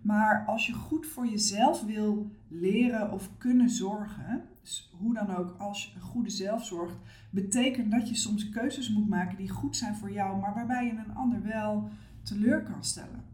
Maar 0.00 0.44
als 0.46 0.66
je 0.66 0.72
goed 0.72 1.06
voor 1.06 1.26
jezelf 1.26 1.84
wil 1.84 2.30
leren 2.48 3.12
of 3.12 3.30
kunnen 3.38 3.70
zorgen, 3.70 4.44
dus 4.62 4.92
hoe 4.98 5.14
dan 5.14 5.36
ook, 5.36 5.54
als 5.58 5.84
je 5.84 5.90
een 5.94 6.06
goede 6.06 6.30
zelfzorg, 6.30 6.96
betekent 7.30 7.90
dat 7.90 8.08
je 8.08 8.14
soms 8.14 8.48
keuzes 8.48 8.90
moet 8.90 9.08
maken 9.08 9.36
die 9.36 9.48
goed 9.48 9.76
zijn 9.76 9.96
voor 9.96 10.12
jou, 10.12 10.40
maar 10.40 10.54
waarbij 10.54 10.86
je 10.86 10.92
een 10.92 11.14
ander 11.14 11.42
wel 11.42 11.88
teleur 12.22 12.62
kan 12.62 12.84
stellen. 12.84 13.24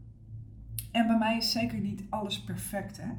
En 0.93 1.07
bij 1.07 1.19
mij 1.19 1.37
is 1.37 1.51
zeker 1.51 1.79
niet 1.79 2.03
alles 2.09 2.45
perfect, 2.45 2.97
hè? 2.97 3.11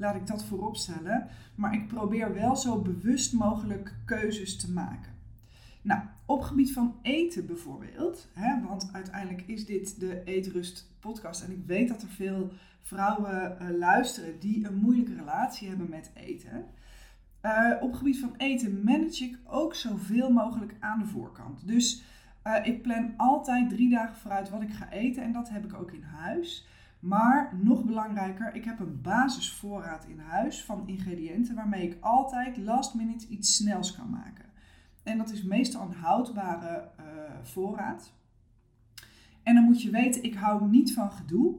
laat 0.00 0.14
ik 0.14 0.26
dat 0.26 0.44
voorop 0.44 0.76
stellen. 0.76 1.28
Maar 1.54 1.74
ik 1.74 1.88
probeer 1.88 2.34
wel 2.34 2.56
zo 2.56 2.82
bewust 2.82 3.32
mogelijk 3.32 3.94
keuzes 4.04 4.56
te 4.56 4.72
maken. 4.72 5.12
Nou, 5.82 6.02
op 6.26 6.40
gebied 6.40 6.72
van 6.72 6.94
eten 7.02 7.46
bijvoorbeeld, 7.46 8.28
hè, 8.32 8.62
want 8.62 8.90
dit 9.70 10.00
de 10.00 10.22
Eetrust 10.24 10.90
podcast 11.00 11.42
en 11.42 11.50
ik 11.50 11.64
weet 11.66 11.88
dat 11.88 12.02
er 12.02 12.08
veel 12.08 12.52
vrouwen 12.80 13.58
uh, 13.62 13.78
luisteren 13.78 14.38
die 14.40 14.66
een 14.66 14.74
moeilijke 14.74 15.14
relatie 15.14 15.68
hebben 15.68 15.88
met 15.88 16.10
eten. 16.14 16.64
Uh, 17.42 17.72
op 17.80 17.92
gebied 17.92 18.18
van 18.18 18.34
eten 18.36 18.84
manage 18.84 19.24
ik 19.24 19.38
ook 19.44 19.74
zoveel 19.74 20.30
mogelijk 20.30 20.74
aan 20.80 20.98
de 20.98 21.06
voorkant. 21.06 21.66
Dus 21.66 22.02
uh, 22.46 22.66
ik 22.66 22.82
plan 22.82 23.14
altijd 23.16 23.68
drie 23.68 23.90
dagen 23.90 24.16
vooruit 24.16 24.50
wat 24.50 24.62
ik 24.62 24.72
ga 24.72 24.90
eten 24.90 25.22
en 25.22 25.32
dat 25.32 25.48
heb 25.48 25.64
ik 25.64 25.74
ook 25.74 25.92
in 25.92 26.02
huis. 26.02 26.66
Maar 27.00 27.58
nog 27.62 27.84
belangrijker, 27.84 28.54
ik 28.54 28.64
heb 28.64 28.78
een 28.78 29.00
basisvoorraad 29.00 30.04
in 30.04 30.18
huis 30.18 30.64
van 30.64 30.88
ingrediënten 30.88 31.54
waarmee 31.54 31.88
ik 31.88 31.96
altijd 32.00 32.56
last 32.56 32.94
minute 32.94 33.28
iets 33.28 33.56
snels 33.56 33.96
kan 33.96 34.10
maken. 34.10 34.44
En 35.02 35.18
dat 35.18 35.32
is 35.32 35.42
meestal 35.42 35.82
een 35.82 35.94
houdbare 35.94 36.88
voorraad. 37.42 38.12
En 39.42 39.54
dan 39.54 39.64
moet 39.64 39.82
je 39.82 39.90
weten, 39.90 40.22
ik 40.22 40.34
hou 40.34 40.68
niet 40.68 40.92
van 40.92 41.12
gedoe. 41.12 41.54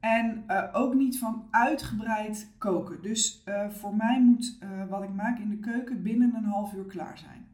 En 0.00 0.44
uh, 0.48 0.64
ook 0.72 0.94
niet 0.94 1.18
van 1.18 1.44
uitgebreid 1.50 2.50
koken. 2.58 3.02
Dus 3.02 3.42
uh, 3.48 3.68
voor 3.68 3.96
mij 3.96 4.22
moet 4.22 4.58
wat 4.88 5.02
ik 5.02 5.14
maak 5.14 5.38
in 5.38 5.48
de 5.48 5.58
keuken 5.58 6.02
binnen 6.02 6.34
een 6.34 6.44
half 6.44 6.72
uur 6.72 6.84
klaar 6.84 7.18
zijn. 7.18 7.46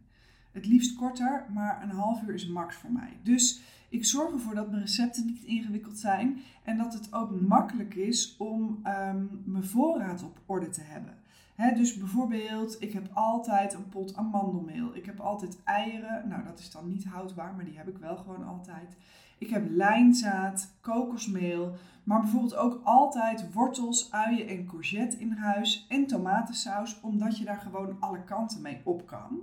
Het 0.52 0.66
liefst 0.66 0.96
korter, 0.96 1.46
maar 1.52 1.82
een 1.82 1.90
half 1.90 2.22
uur 2.22 2.34
is 2.34 2.48
max 2.48 2.76
voor 2.76 2.92
mij. 2.92 3.16
Dus 3.22 3.62
ik 3.88 4.04
zorg 4.04 4.32
ervoor 4.32 4.54
dat 4.54 4.70
mijn 4.70 4.80
recepten 4.80 5.26
niet 5.26 5.44
ingewikkeld 5.44 5.98
zijn 5.98 6.38
en 6.64 6.76
dat 6.76 6.92
het 6.92 7.12
ook 7.12 7.40
makkelijk 7.40 7.94
is 7.94 8.36
om 8.36 8.82
um, 8.84 9.42
mijn 9.44 9.64
voorraad 9.64 10.22
op 10.22 10.40
orde 10.46 10.68
te 10.68 10.82
hebben. 10.82 11.14
He, 11.54 11.74
dus 11.74 11.98
bijvoorbeeld, 11.98 12.76
ik 12.82 12.92
heb 12.92 13.10
altijd 13.12 13.74
een 13.74 13.88
pot 13.88 14.16
amandelmeel. 14.16 14.96
Ik 14.96 15.06
heb 15.06 15.20
altijd 15.20 15.62
eieren. 15.64 16.28
Nou, 16.28 16.44
dat 16.44 16.58
is 16.58 16.70
dan 16.70 16.88
niet 16.88 17.04
houdbaar, 17.04 17.54
maar 17.54 17.64
die 17.64 17.76
heb 17.76 17.88
ik 17.88 17.98
wel 17.98 18.16
gewoon 18.16 18.46
altijd. 18.46 18.96
Ik 19.38 19.50
heb 19.50 19.66
lijnzaad, 19.70 20.76
kokosmeel, 20.80 21.76
maar 22.04 22.20
bijvoorbeeld 22.20 22.56
ook 22.56 22.80
altijd 22.84 23.52
wortels, 23.52 24.12
uien 24.12 24.48
en 24.48 24.66
courgette 24.66 25.18
in 25.18 25.32
huis 25.32 25.86
en 25.88 26.06
tomatensaus, 26.06 27.00
omdat 27.00 27.38
je 27.38 27.44
daar 27.44 27.60
gewoon 27.60 27.96
alle 28.00 28.24
kanten 28.24 28.62
mee 28.62 28.80
op 28.84 29.06
kan. 29.06 29.40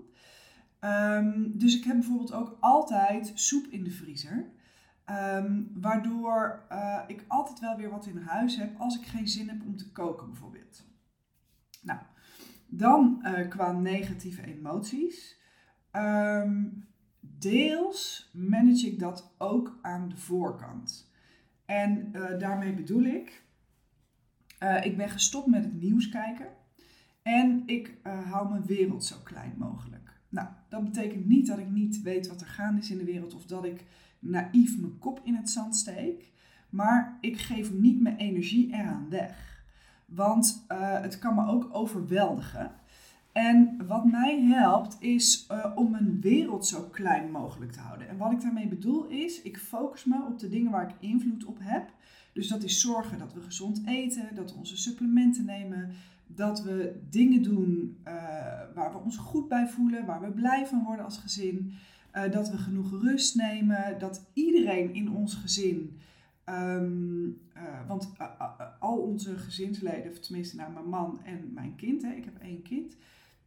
Um, 0.80 1.58
dus 1.58 1.78
ik 1.78 1.84
heb 1.84 1.96
bijvoorbeeld 1.96 2.34
ook 2.34 2.58
altijd 2.60 3.32
soep 3.34 3.66
in 3.66 3.84
de 3.84 3.92
vriezer. 3.92 4.52
Um, 5.36 5.72
waardoor 5.74 6.66
uh, 6.72 7.00
ik 7.08 7.26
altijd 7.28 7.60
wel 7.60 7.78
weer 7.78 7.90
wat 7.90 8.06
in 8.06 8.18
huis 8.18 8.56
heb 8.56 8.80
als 8.80 9.00
ik 9.00 9.06
geen 9.06 9.28
zin 9.28 9.50
heb 9.50 9.66
om 9.66 9.78
te 9.78 9.92
koken 9.92 10.28
bijvoorbeeld. 10.28 10.84
Nou, 11.82 12.00
dan 12.68 13.20
uh, 13.24 13.50
qua 13.50 13.72
negatieve 13.72 14.44
emoties. 14.46 15.42
Um, 15.92 16.88
deels 17.40 18.30
manage 18.34 18.88
ik 18.88 19.00
dat 19.00 19.34
ook 19.38 19.80
aan 19.82 20.10
de 20.10 20.18
voorkant. 20.18 21.12
En 21.66 22.10
uh, 22.16 22.40
daarmee 22.40 22.74
bedoel 22.74 23.04
ik, 23.04 23.44
ik 24.84 24.98
ben 24.98 25.10
gestopt 25.10 25.48
met 25.48 25.64
het 25.64 25.82
nieuws 25.82 26.10
kijken. 26.10 26.48
En 27.22 27.64
ik 27.66 27.98
hou 28.04 28.50
mijn 28.50 28.66
wereld 28.66 29.06
zo 29.06 29.16
klein 29.24 29.54
mogelijk. 29.58 30.20
Nou, 30.30 30.48
dat 30.70 30.84
betekent 30.84 31.26
niet 31.26 31.48
dat 31.48 31.58
ik 31.58 31.70
niet 31.70 32.02
weet 32.02 32.28
wat 32.28 32.42
er 32.42 32.48
gaande 32.48 32.82
is 32.82 32.92
in 32.92 32.98
de 32.98 33.04
wereld 33.04 33.34
of 33.34 33.46
dat 33.46 33.66
ik 33.66 33.86
naïef 34.20 34.80
mijn 34.80 35.00
kop 35.00 35.22
in 35.24 35.36
het 35.36 35.50
zand 35.50 35.76
steek. 35.76 36.32
Maar 36.70 37.18
ik 37.22 37.38
geef 37.38 37.72
niet 37.72 38.02
mijn 38.02 38.18
energie 38.18 38.74
eraan 38.74 39.10
weg. 39.10 39.64
Want 40.06 40.66
het 40.68 41.20
kan 41.20 41.36
me 41.36 41.48
ook 41.48 41.70
overweldigen. 41.72 42.72
En 43.34 43.88
wat 43.88 44.06
mij 44.06 44.42
helpt 44.42 44.98
is 45.00 45.48
uh, 45.52 45.66
om 45.76 45.92
mijn 45.92 46.22
wereld 46.22 46.66
zo 46.66 46.82
klein 46.82 47.32
mogelijk 47.32 47.72
te 47.72 47.80
houden. 47.80 48.10
En 48.10 48.18
wat 48.18 48.32
ik 48.32 48.42
daarmee 48.42 48.68
bedoel 48.68 49.06
is, 49.06 49.42
ik 49.42 49.58
focus 49.58 50.06
me 50.06 50.26
op 50.28 50.40
de 50.40 50.50
dingen 50.50 50.72
waar 50.72 50.90
ik 50.90 50.96
invloed 51.00 51.46
op 51.46 51.58
heb. 51.62 51.90
Dus 52.34 52.48
dat 52.48 52.64
is 52.64 52.82
zorgen 52.82 53.18
dat 53.18 53.34
we 53.34 53.42
gezond 53.42 53.82
eten, 53.86 54.36
dat 54.36 54.52
we 54.52 54.58
onze 54.58 54.78
supplementen 54.78 55.46
nemen, 55.46 55.90
dat 56.28 56.64
we 56.64 57.02
dingen 57.10 57.44
doen 57.44 57.98
uh, 58.08 58.14
waar 58.76 58.92
we 58.92 58.98
ons 58.98 59.18
goed 59.18 59.48
bij 59.48 59.68
voelen, 59.68 60.06
waar 60.06 60.22
we 60.22 60.32
blij 60.32 60.68
van 60.68 60.84
worden 60.84 61.06
als 61.06 61.18
gezin. 61.18 61.74
Uh, 62.16 62.32
dat 62.32 62.50
we 62.50 62.58
genoeg 62.58 62.92
rust 63.02 63.36
nemen, 63.36 64.00
dat 64.00 64.26
iedereen 64.34 64.94
in 64.94 65.12
ons 65.12 65.36
gezin, 65.36 65.98
uh, 66.50 66.82
want 67.88 68.12
al 68.80 68.98
onze 68.98 69.38
gezinsleden, 69.38 70.22
tenminste 70.22 70.56
nou, 70.56 70.74
mijn 70.74 70.90
man 70.90 71.20
en 71.24 71.52
mijn 71.54 71.76
kind, 71.76 72.02
hè, 72.02 72.12
ik 72.12 72.26
heb 72.26 72.38
één 72.42 72.62
kind, 72.62 72.98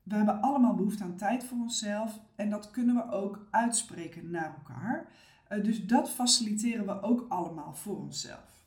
we 0.06 0.14
hebben 0.14 0.40
allemaal 0.40 0.74
behoefte 0.74 1.04
aan 1.04 1.16
tijd 1.16 1.44
voor 1.44 1.58
onszelf 1.58 2.20
en 2.34 2.50
dat 2.50 2.70
kunnen 2.70 2.94
we 2.94 3.10
ook 3.10 3.46
uitspreken 3.50 4.30
naar 4.30 4.54
elkaar. 4.54 5.06
dus 5.62 5.86
dat 5.86 6.10
faciliteren 6.10 6.86
we 6.86 7.02
ook 7.02 7.26
allemaal 7.28 7.74
voor 7.74 7.96
onszelf. 7.96 8.64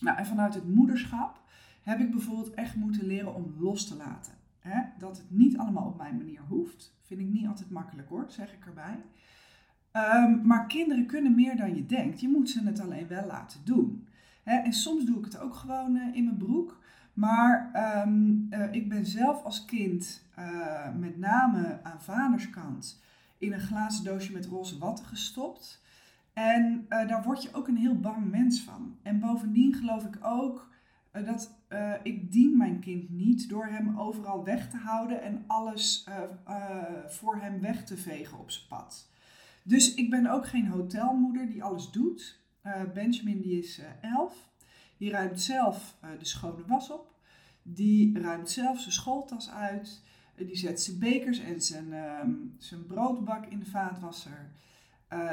Nou, 0.00 0.18
en 0.18 0.26
vanuit 0.26 0.54
het 0.54 0.74
moederschap 0.74 1.40
heb 1.82 2.00
ik 2.00 2.10
bijvoorbeeld 2.10 2.54
echt 2.54 2.74
moeten 2.74 3.06
leren 3.06 3.34
om 3.34 3.54
los 3.58 3.88
te 3.88 3.96
laten. 3.96 4.32
Dat 4.98 5.16
het 5.16 5.30
niet 5.30 5.58
allemaal 5.58 5.86
op 5.86 5.96
mijn 5.96 6.16
manier 6.16 6.40
hoeft. 6.48 6.94
Vind 7.02 7.20
ik 7.20 7.26
niet 7.26 7.46
altijd 7.46 7.70
makkelijk 7.70 8.08
hoor, 8.08 8.24
zeg 8.28 8.52
ik 8.52 8.66
erbij. 8.66 9.02
Um, 9.92 10.46
maar 10.46 10.66
kinderen 10.66 11.06
kunnen 11.06 11.34
meer 11.34 11.56
dan 11.56 11.74
je 11.74 11.86
denkt. 11.86 12.20
Je 12.20 12.28
moet 12.28 12.50
ze 12.50 12.62
het 12.64 12.80
alleen 12.80 13.08
wel 13.08 13.26
laten 13.26 13.60
doen. 13.64 14.08
En 14.42 14.72
soms 14.72 15.04
doe 15.04 15.18
ik 15.18 15.24
het 15.24 15.38
ook 15.38 15.54
gewoon 15.54 15.96
uh, 15.96 16.14
in 16.14 16.24
mijn 16.24 16.36
broek. 16.36 16.75
Maar 17.16 17.70
um, 18.06 18.46
uh, 18.50 18.72
ik 18.72 18.88
ben 18.88 19.06
zelf 19.06 19.42
als 19.42 19.64
kind, 19.64 20.24
uh, 20.38 20.94
met 20.94 21.18
name 21.18 21.80
aan 21.82 22.02
vaderskant, 22.02 23.02
in 23.38 23.52
een 23.52 23.60
glazen 23.60 24.04
doosje 24.04 24.32
met 24.32 24.46
roze 24.46 24.78
watten 24.78 25.04
gestopt. 25.04 25.82
En 26.32 26.86
daar 26.88 27.22
word 27.22 27.42
je 27.42 27.48
ook 27.52 27.68
een 27.68 27.76
heel 27.76 28.00
bang 28.00 28.30
mens 28.30 28.62
van. 28.62 28.96
En 29.02 29.20
bovendien 29.20 29.74
geloof 29.74 30.04
ik 30.04 30.18
ook 30.20 30.68
dat 31.12 31.54
ik 32.02 32.32
dien 32.32 32.56
mijn 32.56 32.80
kind 32.80 33.10
niet 33.10 33.48
door 33.48 33.66
hem 33.66 33.98
overal 33.98 34.44
weg 34.44 34.70
te 34.70 34.76
houden 34.76 35.22
en 35.22 35.44
alles 35.46 36.08
voor 37.06 37.36
hem 37.40 37.60
weg 37.60 37.84
te 37.84 37.96
vegen 37.96 38.38
op 38.38 38.50
zijn 38.50 38.68
pad. 38.68 39.10
Dus 39.62 39.94
ik 39.94 40.10
ben 40.10 40.26
ook 40.26 40.46
geen 40.46 40.66
hotelmoeder 40.66 41.48
die 41.48 41.62
alles 41.62 41.90
doet. 41.90 42.40
Benjamin 42.94 43.40
die 43.40 43.58
is 43.58 43.80
elf. 44.00 44.48
Die 44.96 45.10
ruimt 45.10 45.40
zelf 45.40 45.96
de 46.18 46.24
schone 46.24 46.66
was 46.66 46.90
op. 46.90 47.14
Die 47.62 48.20
ruimt 48.20 48.50
zelf 48.50 48.80
zijn 48.80 48.92
schooltas 48.92 49.50
uit. 49.50 50.02
die 50.36 50.56
zet 50.56 50.82
zijn 50.82 50.98
bekers 50.98 51.38
en 51.38 51.60
zijn, 51.60 51.92
ehm, 51.92 52.30
zijn 52.58 52.86
broodbak 52.86 53.46
in 53.46 53.58
de 53.58 53.70
vaatwasser. 53.70 54.50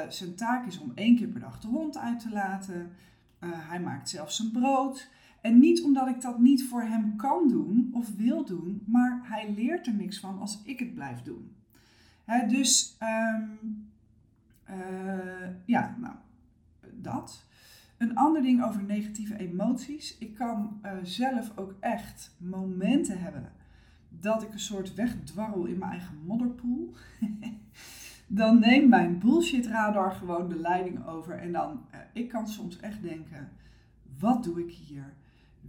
zijn 0.08 0.34
taak 0.34 0.66
is 0.66 0.78
om 0.78 0.92
één 0.94 1.16
keer 1.16 1.28
per 1.28 1.40
dag 1.40 1.60
de 1.60 1.66
hond 1.66 1.98
uit 1.98 2.20
te 2.20 2.30
laten. 2.30 2.92
hij 3.40 3.80
maakt 3.80 4.08
zelf 4.08 4.32
zijn 4.32 4.50
brood. 4.50 5.08
En 5.44 5.58
niet 5.58 5.82
omdat 5.82 6.08
ik 6.08 6.20
dat 6.20 6.38
niet 6.38 6.64
voor 6.64 6.82
hem 6.82 7.16
kan 7.16 7.48
doen 7.48 7.90
of 7.92 8.16
wil 8.16 8.44
doen, 8.44 8.82
maar 8.86 9.20
hij 9.22 9.52
leert 9.52 9.86
er 9.86 9.94
niks 9.94 10.20
van 10.20 10.40
als 10.40 10.62
ik 10.62 10.78
het 10.78 10.94
blijf 10.94 11.22
doen. 11.22 11.56
dus 12.48 12.96
uh, 13.02 13.40
ja, 15.64 15.96
nou, 15.98 16.14
dat. 16.92 17.44
Een 18.04 18.16
ander 18.16 18.42
ding 18.42 18.64
over 18.64 18.82
negatieve 18.82 19.36
emoties. 19.36 20.18
Ik 20.18 20.34
kan 20.34 20.80
uh, 20.82 20.92
zelf 21.02 21.52
ook 21.56 21.74
echt 21.80 22.34
momenten 22.38 23.20
hebben 23.20 23.52
dat 24.08 24.42
ik 24.42 24.52
een 24.52 24.58
soort 24.58 24.94
wegdwarrel 24.94 25.64
in 25.64 25.78
mijn 25.78 25.90
eigen 25.90 26.16
modderpoel. 26.24 26.94
dan 28.26 28.58
neemt 28.58 28.88
mijn 28.88 29.18
bullshit 29.18 29.66
radar 29.66 30.12
gewoon 30.12 30.48
de 30.48 30.56
leiding 30.56 31.06
over. 31.06 31.38
En 31.38 31.52
dan, 31.52 31.80
uh, 31.94 32.00
ik 32.12 32.28
kan 32.28 32.48
soms 32.48 32.80
echt 32.80 33.02
denken, 33.02 33.52
wat 34.18 34.44
doe 34.44 34.60
ik 34.60 34.72
hier? 34.72 35.14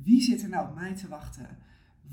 Wie 0.03 0.21
zit 0.21 0.43
er 0.43 0.49
nou 0.49 0.67
op 0.67 0.75
mij 0.75 0.95
te 0.95 1.07
wachten? 1.07 1.57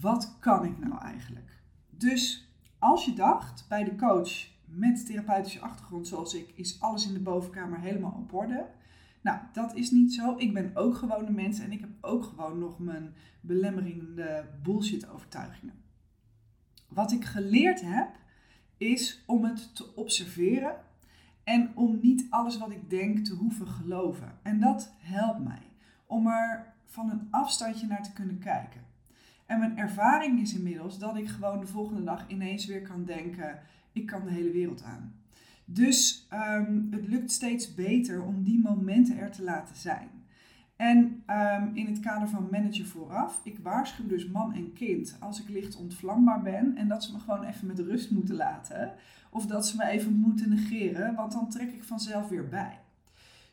Wat 0.01 0.37
kan 0.39 0.65
ik 0.65 0.79
nou 0.79 0.99
eigenlijk? 0.99 1.61
Dus 1.91 2.53
als 2.79 3.05
je 3.05 3.13
dacht 3.13 3.65
bij 3.69 3.85
de 3.85 3.97
coach 3.97 4.49
met 4.65 5.07
therapeutische 5.07 5.61
achtergrond 5.61 6.09
zoals 6.09 6.35
ik, 6.35 6.53
is 6.55 6.81
alles 6.81 7.07
in 7.07 7.15
de 7.15 7.21
bovenkamer 7.21 7.81
helemaal 7.81 8.17
op 8.19 8.33
orde. 8.33 8.67
Nou, 9.23 9.39
dat 9.53 9.75
is 9.75 9.91
niet 9.91 10.15
zo. 10.15 10.37
Ik 10.39 10.55
ben 10.55 10.71
ook 10.75 10.97
gewoon 10.97 11.27
een 11.27 11.35
mens 11.35 11.59
en 11.59 11.73
ik 11.73 11.81
heb 11.81 11.91
ook 12.01 12.25
gewoon 12.25 12.59
nog 12.59 12.79
mijn 12.79 13.15
belemmerende 13.41 14.45
bullshit 14.63 15.09
overtuigingen. 15.09 15.75
Wat 16.89 17.13
ik 17.13 17.25
geleerd 17.25 17.81
heb, 17.81 18.09
is 18.77 19.23
om 19.27 19.45
het 19.45 19.77
te 19.77 19.95
observeren 19.95 20.77
en 21.45 21.77
om 21.77 21.99
niet 22.03 22.27
alles 22.31 22.59
wat 22.59 22.71
ik 22.71 22.91
denk 22.91 23.25
te 23.25 23.35
hoeven 23.35 23.67
geloven. 23.67 24.39
En 24.43 24.61
dat 24.61 24.95
helpt 24.99 25.45
mij 25.45 25.63
om 26.07 26.27
er 26.27 26.75
van 26.85 27.11
een 27.11 27.29
afstandje 27.31 27.87
naar 27.87 28.03
te 28.03 28.13
kunnen 28.13 28.39
kijken. 28.39 28.81
En 29.47 29.59
mijn 29.59 29.79
ervaring 29.79 30.41
is 30.41 30.55
inmiddels 30.55 30.99
dat 30.99 31.17
ik 31.17 31.29
gewoon 31.29 31.61
de 31.61 31.67
volgende 31.67 32.05
dag 32.05 32.29
ineens 32.29 32.67
weer 32.67 32.83
kan 32.83 33.05
denken: 33.05 33.61
ik 33.93 34.07
kan 34.07 34.25
de 34.25 34.31
hele 34.31 34.51
wereld 34.51 34.83
aan. 34.83 35.15
Dus 35.75 36.27
ehm, 36.31 36.81
het 36.91 37.09
lukt 37.09 37.33
steeds 37.33 37.75
beter 37.75 38.23
om 38.23 38.43
die 38.43 38.61
momenten 38.61 39.19
er 39.19 39.31
te 39.31 39.43
laten 39.43 39.77
zijn. 39.77 40.09
En 40.77 41.23
ehm, 41.27 41.69
in 41.75 41.87
het 41.87 42.01
kader 42.01 42.29
van 42.29 42.49
manager 42.51 42.87
vooraf, 42.87 43.41
ik 43.45 43.59
waarschuw 43.59 44.07
dus 44.07 44.27
man 44.27 44.55
en 44.55 44.73
kind 44.73 45.17
als 45.21 45.43
ik 45.43 45.49
licht 45.49 45.77
ontvlambaar 45.77 46.43
ben 46.43 46.77
en 46.77 46.89
dat 46.89 47.05
ze 47.05 47.13
me 47.13 47.19
gewoon 47.19 47.45
even 47.45 47.67
met 47.67 47.79
rust 47.79 48.11
moeten 48.11 48.35
laten. 48.35 48.93
Of 49.31 49.47
dat 49.47 49.67
ze 49.67 49.77
me 49.77 49.87
even 49.87 50.15
moeten 50.15 50.49
negeren, 50.49 51.15
want 51.15 51.33
dan 51.33 51.49
trek 51.49 51.73
ik 51.73 51.85
vanzelf 51.85 52.29
weer 52.29 52.49
bij. 52.49 52.79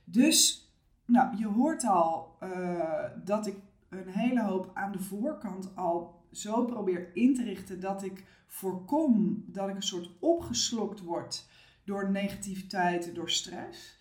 Dus, 0.04 0.70
nou, 1.06 1.38
je 1.38 1.48
hoort 1.48 1.86
al 1.86 2.38
uh, 2.44 3.04
dat 3.26 3.48
ik 3.48 3.56
een 3.90 4.08
hele 4.08 4.42
hoop 4.42 4.72
aan 4.74 4.92
de 4.92 5.00
voorkant 5.00 5.76
al 5.76 6.24
zo 6.32 6.66
probeer 6.66 7.10
in 7.14 7.36
te 7.36 7.44
richten 7.44 7.80
dat 7.80 8.04
ik 8.04 8.26
voorkom 8.48 9.44
dat 9.48 9.70
ik 9.70 9.76
een 9.76 9.82
soort 9.82 10.10
opgeslokt 10.20 11.02
word 11.02 11.48
door 11.90 12.12
negativiteit, 12.12 13.16
door 13.16 13.30
stress. 13.30 13.98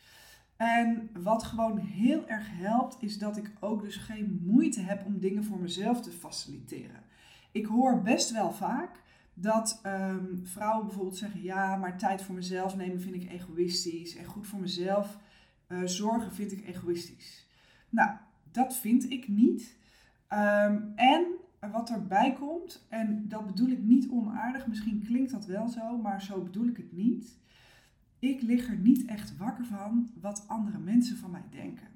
En 0.57 1.11
wat 1.23 1.42
gewoon 1.42 1.78
heel 1.78 2.28
erg 2.28 2.47
helpt, 2.50 2.97
is 3.00 3.18
dat 3.18 3.37
ik 3.37 3.52
ook 3.61 3.83
dus 3.83 3.97
geen 3.97 4.40
moeite 4.45 4.80
heb 4.80 5.07
om 5.07 5.18
dingen 5.18 5.45
voor 5.45 5.61
mezelf 5.61 6.00
te 6.02 6.11
faciliteren. 6.11 7.02
Ik 7.52 7.66
hoor 7.66 8.02
best 8.02 8.33
wel 8.33 8.52
vaak 8.52 9.02
dat 9.35 9.80
ehm, 9.83 10.37
vrouwen 10.42 10.87
bijvoorbeeld 10.87 11.16
zeggen: 11.16 11.42
ja, 11.42 11.76
maar 11.76 11.99
tijd 11.99 12.23
voor 12.23 12.35
mezelf 12.35 12.76
nemen 12.76 13.00
vind 13.00 13.14
ik 13.14 13.30
egoïstisch 13.30 14.16
en 14.16 14.25
goed 14.25 14.47
voor 14.47 14.61
mezelf 14.61 15.18
uh, 15.68 15.85
zorgen 15.85 16.33
vind 16.33 16.52
ik 16.52 16.66
egoïstisch. 16.66 17.47
Nou, 17.88 18.11
dat 18.52 18.76
vind 18.76 19.11
ik 19.11 19.28
niet. 19.28 19.76
Ehm, 20.28 20.83
en 20.95 21.26
wat 21.73 21.90
erbij 21.90 22.33
komt, 22.33 22.87
en 22.88 23.28
dat 23.28 23.47
bedoel 23.47 23.68
ik 23.68 23.83
niet 23.83 24.09
onaardig, 24.11 24.66
misschien 24.66 25.04
klinkt 25.04 25.30
dat 25.30 25.47
wel 25.47 25.68
zo, 25.68 25.99
maar 25.99 26.23
zo 26.23 26.42
bedoel 26.42 26.66
ik 26.66 26.76
het 26.76 26.92
niet. 26.92 27.38
Ik 28.18 28.42
lig 28.42 28.68
er 28.68 28.76
niet 28.76 29.04
echt 29.04 29.37
wakker 29.37 29.64
van 29.64 30.10
wat 30.20 30.44
andere 30.48 30.78
mensen 30.78 31.16
van 31.16 31.30
mij 31.30 31.44
denken. 31.50 31.88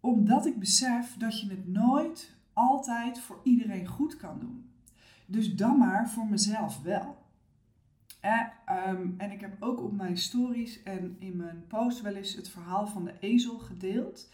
Omdat 0.00 0.46
ik 0.46 0.58
besef 0.58 1.16
dat 1.16 1.40
je 1.40 1.48
het 1.50 1.68
nooit 1.68 2.36
altijd 2.52 3.20
voor 3.20 3.40
iedereen 3.42 3.86
goed 3.86 4.16
kan 4.16 4.38
doen. 4.38 4.70
Dus 5.26 5.56
dan 5.56 5.78
maar 5.78 6.10
voor 6.10 6.26
mezelf 6.26 6.82
wel. 6.82 7.18
Eh, 8.20 8.46
en 9.16 9.30
ik 9.30 9.40
heb 9.40 9.62
ook 9.62 9.80
op 9.82 9.92
mijn 9.92 10.16
stories 10.16 10.82
en 10.82 11.16
in 11.18 11.36
mijn 11.36 11.64
post 11.66 12.00
wel 12.00 12.14
eens 12.14 12.34
het 12.34 12.48
verhaal 12.48 12.86
van 12.86 13.04
de 13.04 13.14
ezel 13.20 13.58
gedeeld. 13.58 14.30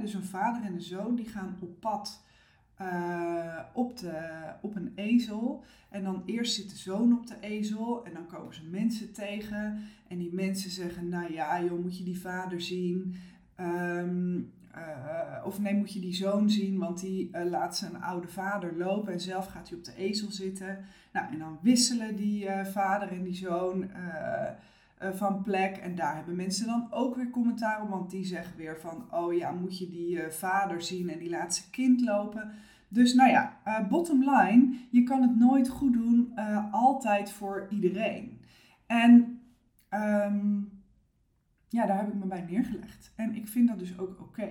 dus 0.00 0.14
een 0.14 0.24
vader 0.24 0.62
en 0.62 0.74
een 0.74 0.82
zoon 0.82 1.14
die 1.14 1.28
gaan 1.28 1.56
op 1.60 1.80
pad 1.80 2.24
uh, 2.80 3.58
op, 3.72 3.98
de, 3.98 4.42
op 4.60 4.76
een 4.76 4.92
ezel. 4.94 5.64
En 5.88 6.02
dan 6.02 6.22
eerst 6.26 6.54
zit 6.54 6.70
de 6.70 6.76
zoon 6.76 7.18
op 7.18 7.26
de 7.26 7.36
ezel 7.40 8.04
en 8.04 8.12
dan 8.12 8.26
komen 8.26 8.54
ze 8.54 8.62
mensen 8.70 9.12
tegen. 9.12 9.78
En 10.08 10.18
die 10.18 10.32
mensen 10.32 10.70
zeggen, 10.70 11.08
nou 11.08 11.32
ja, 11.32 11.62
joh, 11.62 11.82
moet 11.82 11.98
je 11.98 12.04
die 12.04 12.20
vader 12.20 12.60
zien? 12.60 13.14
Um, 13.60 14.52
uh, 14.76 15.46
of 15.46 15.60
nee, 15.60 15.74
moet 15.74 15.92
je 15.92 16.00
die 16.00 16.14
zoon 16.14 16.50
zien, 16.50 16.78
want 16.78 17.00
die 17.00 17.30
uh, 17.32 17.44
laat 17.50 17.76
zijn 17.76 18.02
oude 18.02 18.28
vader 18.28 18.76
lopen 18.76 19.12
en 19.12 19.20
zelf 19.20 19.46
gaat 19.46 19.68
hij 19.68 19.78
op 19.78 19.84
de 19.84 19.94
ezel 19.96 20.30
zitten. 20.30 20.78
Nou, 21.12 21.32
en 21.32 21.38
dan 21.38 21.58
wisselen 21.62 22.16
die 22.16 22.48
vader 22.72 23.08
en 23.08 23.22
die 23.22 23.34
zoon 23.34 23.90
van 24.98 25.42
plek. 25.42 25.76
En 25.76 25.94
daar 25.94 26.16
hebben 26.16 26.36
mensen 26.36 26.66
dan 26.66 26.86
ook 26.90 27.14
weer 27.14 27.30
commentaar 27.30 27.82
op, 27.82 27.88
want 27.88 28.10
die 28.10 28.24
zeggen 28.24 28.56
weer 28.56 28.80
van, 28.80 29.12
oh 29.12 29.34
ja, 29.34 29.50
moet 29.50 29.78
je 29.78 29.88
die 29.88 30.20
vader 30.30 30.82
zien 30.82 31.10
en 31.10 31.18
die 31.18 31.30
laat 31.30 31.54
zijn 31.54 31.70
kind 31.70 32.00
lopen. 32.00 32.52
Dus 32.88 33.14
nou 33.14 33.30
ja, 33.30 33.60
uh, 33.66 33.88
bottom 33.88 34.30
line, 34.30 34.76
je 34.90 35.02
kan 35.02 35.22
het 35.22 35.36
nooit 35.36 35.68
goed 35.68 35.92
doen, 35.92 36.32
altijd 36.70 37.30
voor 37.30 37.66
iedereen. 37.70 38.40
En 38.86 39.40
um, 39.90 40.72
ja, 41.68 41.86
daar 41.86 41.98
heb 41.98 42.08
ik 42.08 42.14
me 42.14 42.26
bij 42.26 42.44
neergelegd. 42.48 43.12
En 43.16 43.34
ik 43.34 43.48
vind 43.48 43.68
dat 43.68 43.78
dus 43.78 43.98
ook 43.98 44.20
oké. 44.20 44.48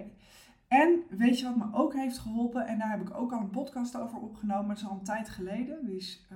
En 0.67 0.99
weet 1.09 1.39
je 1.39 1.45
wat 1.45 1.55
me 1.55 1.65
ook 1.71 1.93
heeft 1.93 2.17
geholpen? 2.17 2.67
En 2.67 2.79
daar 2.79 2.91
heb 2.91 3.01
ik 3.01 3.17
ook 3.17 3.31
al 3.31 3.39
een 3.39 3.49
podcast 3.49 3.97
over 3.97 4.17
opgenomen. 4.17 4.69
Het 4.69 4.77
is 4.77 4.85
al 4.85 4.97
een 4.97 5.03
tijd 5.03 5.29
geleden. 5.29 5.85
Die 5.85 5.95
is 5.95 6.27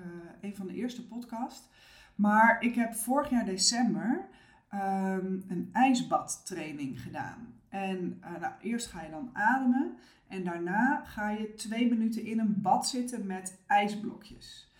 een 0.41 0.55
van 0.55 0.67
de 0.67 0.73
eerste 0.73 1.07
podcasts. 1.07 1.69
Maar 2.17 2.61
ik 2.61 2.75
heb 2.75 2.93
vorig 2.93 3.29
jaar 3.29 3.45
december 3.45 4.27
um, 4.73 5.43
een 5.47 5.69
ijsbadtraining 5.71 7.01
gedaan. 7.01 7.53
En 7.69 8.19
nou, 8.39 8.53
eerst 8.61 8.87
ga 8.87 9.03
je 9.03 9.09
dan 9.09 9.29
ademen. 9.33 9.97
En 10.27 10.43
daarna 10.43 11.03
ga 11.05 11.29
je 11.29 11.53
twee 11.53 11.89
minuten 11.89 12.25
in 12.25 12.39
een 12.39 12.61
bad 12.61 12.87
zitten 12.87 13.25
met 13.25 13.61
ijsblokjes. 13.67 14.71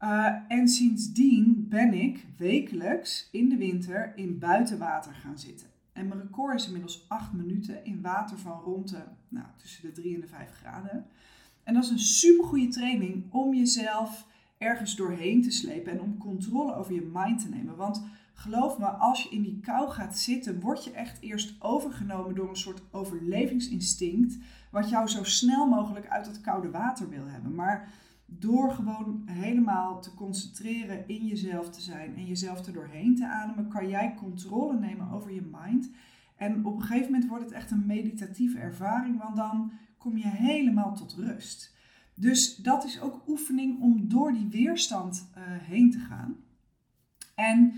Uh, 0.00 0.34
en 0.48 0.68
sindsdien 0.68 1.66
ben 1.68 1.94
ik 1.94 2.26
wekelijks 2.36 3.28
in 3.32 3.48
de 3.48 3.56
winter 3.56 4.12
in 4.16 4.38
buitenwater 4.38 5.14
gaan 5.14 5.38
zitten. 5.38 5.66
En 5.92 6.08
mijn 6.08 6.20
record 6.20 6.54
is 6.54 6.66
inmiddels 6.66 7.08
8 7.08 7.32
minuten 7.32 7.84
in 7.84 8.02
water 8.02 8.38
van 8.38 8.60
rond 8.60 8.88
de, 8.88 9.02
nou, 9.28 9.46
tussen 9.56 9.82
de 9.82 9.92
3 9.92 10.14
en 10.14 10.20
de 10.20 10.26
5 10.26 10.50
graden. 10.50 11.06
En 11.62 11.74
dat 11.74 11.84
is 11.84 11.90
een 11.90 11.98
super 11.98 12.44
goede 12.44 12.68
training 12.68 13.32
om 13.32 13.54
jezelf 13.54 14.26
ergens 14.58 14.96
doorheen 14.96 15.42
te 15.42 15.50
slepen 15.50 15.92
en 15.92 16.00
om 16.00 16.18
controle 16.18 16.74
over 16.74 16.94
je 16.94 17.10
mind 17.12 17.40
te 17.40 17.48
nemen. 17.48 17.76
Want 17.76 18.02
geloof 18.34 18.78
me, 18.78 18.86
als 18.86 19.22
je 19.22 19.28
in 19.28 19.42
die 19.42 19.60
kou 19.60 19.90
gaat 19.90 20.18
zitten, 20.18 20.60
word 20.60 20.84
je 20.84 20.90
echt 20.90 21.20
eerst 21.20 21.54
overgenomen 21.58 22.34
door 22.34 22.48
een 22.48 22.56
soort 22.56 22.82
overlevingsinstinct, 22.90 24.38
wat 24.70 24.88
jou 24.88 25.08
zo 25.08 25.24
snel 25.24 25.66
mogelijk 25.66 26.08
uit 26.08 26.26
het 26.26 26.40
koude 26.40 26.70
water 26.70 27.08
wil 27.08 27.26
hebben. 27.26 27.54
Maar 27.54 27.92
door 28.26 28.70
gewoon 28.70 29.22
helemaal 29.26 30.00
te 30.00 30.14
concentreren 30.14 31.08
in 31.08 31.26
jezelf 31.26 31.70
te 31.70 31.80
zijn 31.80 32.16
en 32.16 32.26
jezelf 32.26 32.66
er 32.66 32.72
doorheen 32.72 33.16
te 33.16 33.26
ademen, 33.28 33.68
kan 33.68 33.88
jij 33.88 34.14
controle 34.14 34.78
nemen 34.78 35.10
over 35.10 35.32
je 35.32 35.50
mind. 35.60 35.90
En 36.36 36.66
op 36.66 36.76
een 36.76 36.82
gegeven 36.82 37.12
moment 37.12 37.28
wordt 37.28 37.44
het 37.44 37.52
echt 37.52 37.70
een 37.70 37.86
meditatieve 37.86 38.58
ervaring, 38.58 39.18
want 39.18 39.36
dan 39.36 39.72
kom 39.98 40.16
je 40.16 40.28
helemaal 40.28 40.94
tot 40.94 41.14
rust. 41.14 41.75
Dus 42.18 42.56
dat 42.56 42.84
is 42.84 43.00
ook 43.00 43.22
oefening 43.28 43.80
om 43.80 44.08
door 44.08 44.32
die 44.32 44.48
weerstand 44.48 45.30
uh, 45.30 45.42
heen 45.46 45.90
te 45.90 45.98
gaan. 45.98 46.36
En 47.34 47.72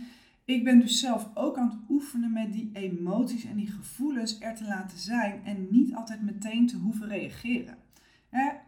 ik 0.45 0.65
ben 0.65 0.81
dus 0.81 1.01
zelf 1.01 1.31
ook 1.35 1.59
aan 1.59 1.69
het 1.71 1.79
oefenen 1.89 2.33
met 2.33 2.53
die 2.53 2.71
emoties 2.73 3.45
en 3.45 3.57
die 3.57 3.71
gevoelens 3.71 4.41
er 4.41 4.55
te 4.55 4.65
laten 4.65 4.99
zijn 4.99 5.45
en 5.45 5.67
niet 5.71 5.95
altijd 5.95 6.23
meteen 6.23 6.67
te 6.67 6.77
hoeven 6.77 7.09
reageren. 7.09 7.77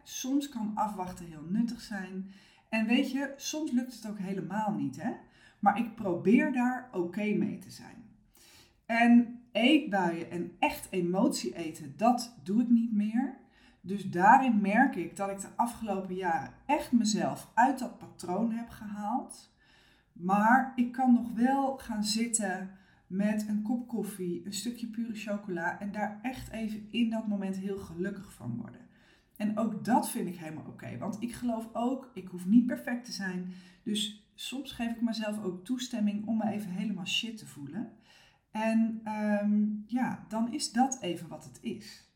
soms 0.03 0.49
kan 0.49 0.71
afwachten 0.75 1.25
heel 1.25 1.45
nuttig 1.49 1.81
zijn. 1.81 2.31
En 2.69 2.85
weet 2.85 3.11
je, 3.11 3.33
soms 3.37 3.71
lukt 3.71 3.93
het 3.93 4.07
ook 4.07 4.19
helemaal 4.19 4.73
niet. 4.73 5.01
Hè? 5.01 5.11
Maar 5.59 5.77
ik 5.77 5.95
probeer 5.95 6.51
daar 6.51 6.89
oké 6.91 7.33
mee 7.33 7.57
te 7.57 7.71
zijn. 7.71 8.03
En 8.85 9.39
eetbuien 9.51 10.31
en 10.31 10.51
echt 10.59 10.87
emotie 10.89 11.55
eten, 11.55 11.93
dat 11.97 12.39
doe 12.43 12.61
ik 12.61 12.69
niet 12.69 12.93
meer. 12.93 13.40
Dus 13.81 14.09
daarin 14.09 14.61
merk 14.61 14.95
ik 14.95 15.15
dat 15.15 15.29
ik 15.29 15.39
de 15.41 15.49
afgelopen 15.55 16.15
jaren 16.15 16.53
echt 16.65 16.91
mezelf 16.91 17.51
uit 17.53 17.79
dat 17.79 17.97
patroon 17.97 18.51
heb 18.51 18.69
gehaald. 18.69 19.53
Maar 20.13 20.71
ik 20.75 20.91
kan 20.91 21.13
nog 21.13 21.31
wel 21.31 21.77
gaan 21.77 22.03
zitten 22.03 22.71
met 23.07 23.47
een 23.47 23.61
kop 23.61 23.87
koffie, 23.87 24.45
een 24.45 24.53
stukje 24.53 24.87
pure 24.87 25.15
chocola 25.15 25.79
en 25.79 25.91
daar 25.91 26.19
echt 26.21 26.49
even 26.49 26.87
in 26.91 27.09
dat 27.09 27.27
moment 27.27 27.57
heel 27.57 27.77
gelukkig 27.77 28.33
van 28.33 28.57
worden. 28.57 28.81
En 29.37 29.57
ook 29.57 29.85
dat 29.85 30.09
vind 30.09 30.27
ik 30.27 30.37
helemaal 30.37 30.65
oké, 30.67 30.97
want 30.97 31.21
ik 31.21 31.33
geloof 31.33 31.69
ook, 31.73 32.11
ik 32.13 32.27
hoef 32.27 32.45
niet 32.45 32.65
perfect 32.65 33.05
te 33.05 33.11
zijn. 33.11 33.53
Dus 33.83 34.29
soms 34.35 34.71
geef 34.71 34.91
ik 34.91 35.01
mezelf 35.01 35.43
ook 35.43 35.65
toestemming 35.65 36.27
om 36.27 36.37
me 36.37 36.49
even 36.49 36.71
helemaal 36.71 37.07
shit 37.07 37.37
te 37.37 37.47
voelen. 37.47 37.91
En 38.51 39.01
ehm, 39.03 39.63
ja, 39.85 40.25
dan 40.27 40.53
is 40.53 40.71
dat 40.71 41.01
even 41.01 41.27
wat 41.27 41.43
het 41.43 41.59
is. 41.61 42.10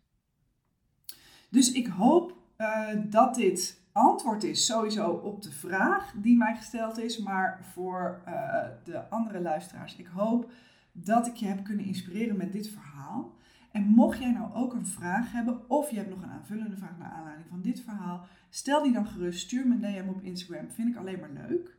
Dus 1.49 1.71
ik 1.71 1.87
hoop 1.87 2.37
uh, 2.57 2.87
dat 3.09 3.35
dit 3.35 3.81
antwoord 3.91 4.43
is 4.43 4.65
sowieso 4.65 5.09
op 5.09 5.41
de 5.41 5.51
vraag 5.51 6.13
die 6.15 6.37
mij 6.37 6.55
gesteld 6.55 6.97
is, 6.97 7.17
maar 7.17 7.59
voor 7.73 8.21
uh, 8.27 8.33
de 8.83 9.09
andere 9.09 9.41
luisteraars. 9.41 9.95
Ik 9.95 10.07
hoop 10.07 10.51
dat 10.91 11.27
ik 11.27 11.35
je 11.35 11.45
heb 11.45 11.63
kunnen 11.63 11.85
inspireren 11.85 12.37
met 12.37 12.51
dit 12.51 12.69
verhaal. 12.69 13.33
En 13.71 13.83
mocht 13.83 14.19
jij 14.19 14.31
nou 14.31 14.53
ook 14.53 14.73
een 14.73 14.85
vraag 14.85 15.31
hebben 15.31 15.69
of 15.69 15.89
je 15.89 15.95
hebt 15.95 16.09
nog 16.09 16.21
een 16.21 16.29
aanvullende 16.29 16.77
vraag 16.77 16.97
naar 16.97 17.11
aanleiding 17.11 17.47
van 17.49 17.61
dit 17.61 17.81
verhaal, 17.81 18.25
stel 18.49 18.83
die 18.83 18.93
dan 18.93 19.07
gerust, 19.07 19.39
stuur 19.39 19.67
me 19.67 19.73
een 19.73 19.81
DM 19.81 20.09
op 20.09 20.23
Instagram, 20.23 20.69
vind 20.69 20.89
ik 20.89 20.95
alleen 20.95 21.19
maar 21.19 21.47
leuk. 21.47 21.77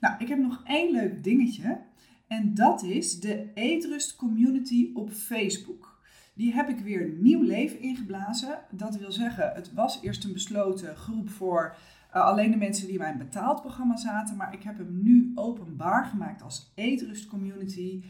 Nou, 0.00 0.14
ik 0.18 0.28
heb 0.28 0.38
nog 0.38 0.62
één 0.64 0.92
leuk 0.92 1.24
dingetje 1.24 1.80
en 2.26 2.54
dat 2.54 2.82
is 2.82 3.20
de 3.20 3.50
Eetrust 3.54 4.16
Community 4.16 4.90
op 4.94 5.10
Facebook. 5.10 5.93
Die 6.34 6.52
heb 6.52 6.68
ik 6.68 6.78
weer 6.78 7.14
nieuw 7.18 7.42
leven 7.42 7.80
ingeblazen. 7.80 8.58
Dat 8.70 8.96
wil 8.96 9.12
zeggen, 9.12 9.52
het 9.54 9.72
was 9.72 10.02
eerst 10.02 10.24
een 10.24 10.32
besloten 10.32 10.96
groep 10.96 11.30
voor 11.30 11.76
uh, 12.14 12.24
alleen 12.24 12.50
de 12.50 12.56
mensen 12.56 12.86
die 12.86 12.98
bij 12.98 13.10
een 13.10 13.18
betaald 13.18 13.60
programma 13.60 13.96
zaten. 13.96 14.36
Maar 14.36 14.54
ik 14.54 14.62
heb 14.62 14.78
hem 14.78 15.02
nu 15.02 15.32
openbaar 15.34 16.04
gemaakt 16.04 16.42
als 16.42 16.72
Eetrust 16.74 17.26
Community. 17.26 18.02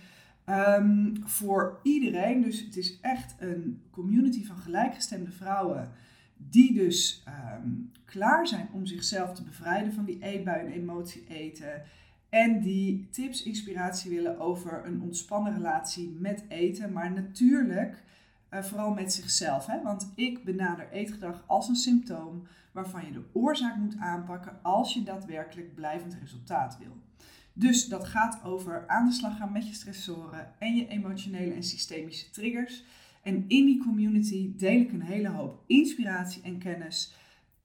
Um, 0.49 1.13
voor 1.25 1.81
iedereen. 1.83 2.43
Dus 2.43 2.61
het 2.61 2.77
is 2.77 2.99
echt 3.01 3.35
een 3.39 3.83
community 3.91 4.45
van 4.45 4.57
gelijkgestemde 4.57 5.31
vrouwen. 5.31 5.91
Die 6.37 6.75
dus 6.75 7.25
um, 7.57 7.91
klaar 8.05 8.47
zijn 8.47 8.69
om 8.73 8.87
zichzelf 8.87 9.35
te 9.35 9.43
bevrijden 9.43 9.93
van 9.93 10.05
die 10.05 10.19
eetbui 10.23 10.67
en 10.67 10.73
emotie 10.73 11.25
eten. 11.29 11.83
En 12.29 12.61
die 12.61 13.09
tips, 13.11 13.43
inspiratie 13.43 14.11
willen 14.11 14.39
over 14.39 14.87
een 14.87 15.01
ontspannen 15.01 15.55
relatie 15.55 16.17
met 16.19 16.45
eten. 16.49 16.93
Maar 16.93 17.13
natuurlijk 17.13 18.03
uh, 18.55 18.63
vooral 18.63 18.95
met 18.95 19.13
zichzelf. 19.13 19.67
Hè? 19.67 19.83
Want 19.83 20.13
ik 20.15 20.45
benader 20.45 20.91
eetgedrag 20.91 21.45
als 21.47 21.69
een 21.69 21.77
symptoom 21.77 22.47
waarvan 22.73 23.07
je 23.07 23.13
de 23.13 23.25
oorzaak 23.33 23.77
moet 23.77 23.97
aanpakken 23.99 24.59
als 24.63 24.95
je 24.95 25.03
daadwerkelijk 25.03 25.75
blijvend 25.75 26.17
resultaat 26.21 26.79
wil. 26.79 26.97
Dus 27.53 27.89
dat 27.89 28.05
gaat 28.05 28.45
over 28.45 28.85
aan 28.87 29.07
de 29.07 29.13
slag 29.13 29.37
gaan 29.37 29.53
met 29.53 29.69
je 29.69 29.75
stressoren 29.75 30.53
en 30.59 30.77
je 30.77 30.89
emotionele 30.89 31.55
en 31.55 31.63
systemische 31.63 32.31
triggers. 32.31 32.85
En 33.23 33.35
in 33.35 33.67
die 33.67 33.83
community 33.83 34.53
deel 34.57 34.81
ik 34.81 34.93
een 34.93 35.03
hele 35.03 35.29
hoop 35.29 35.63
inspiratie 35.67 36.43
en 36.43 36.59
kennis. 36.59 37.15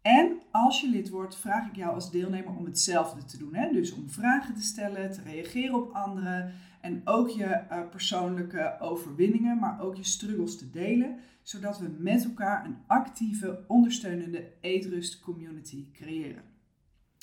En 0.01 0.39
als 0.51 0.81
je 0.81 0.89
lid 0.89 1.09
wordt, 1.09 1.37
vraag 1.37 1.67
ik 1.67 1.75
jou 1.75 1.93
als 1.93 2.11
deelnemer 2.11 2.55
om 2.55 2.65
hetzelfde 2.65 3.25
te 3.25 3.37
doen. 3.37 3.53
Hè? 3.53 3.71
Dus 3.71 3.91
om 3.91 4.09
vragen 4.09 4.55
te 4.55 4.61
stellen, 4.61 5.11
te 5.11 5.21
reageren 5.21 5.75
op 5.75 5.93
anderen 5.93 6.53
en 6.81 7.01
ook 7.05 7.29
je 7.29 7.63
uh, 7.71 7.89
persoonlijke 7.89 8.75
overwinningen, 8.79 9.59
maar 9.59 9.81
ook 9.81 9.95
je 9.95 10.03
struggles 10.03 10.57
te 10.57 10.69
delen, 10.69 11.19
zodat 11.41 11.79
we 11.79 11.95
met 11.99 12.23
elkaar 12.23 12.65
een 12.65 12.77
actieve, 12.87 13.63
ondersteunende 13.67 14.51
eetrust 14.61 15.19
community 15.19 15.91
creëren. 15.91 16.43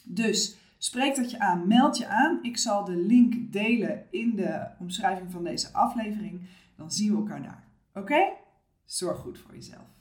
Dus 0.05 0.57
spreek 0.79 1.17
dat 1.17 1.31
je 1.31 1.39
aan, 1.39 1.69
meld 1.69 1.99
je 1.99 2.07
aan. 2.07 2.39
Ik 2.43 2.57
zal 2.57 2.85
de 2.85 2.97
link 2.97 3.53
delen 3.53 4.07
in 4.11 4.37
de 4.37 4.67
omschrijving 4.79 5.33
van 5.33 5.45
deze 5.45 5.73
aflevering. 5.73 6.41
Dan 6.77 6.91
zien 6.91 7.11
we 7.11 7.17
elkaar 7.17 7.43
daar. 7.43 7.65
Oké? 7.95 8.33
Zorg 8.85 9.19
goed 9.19 9.39
voor 9.39 9.55
jezelf. 9.55 9.87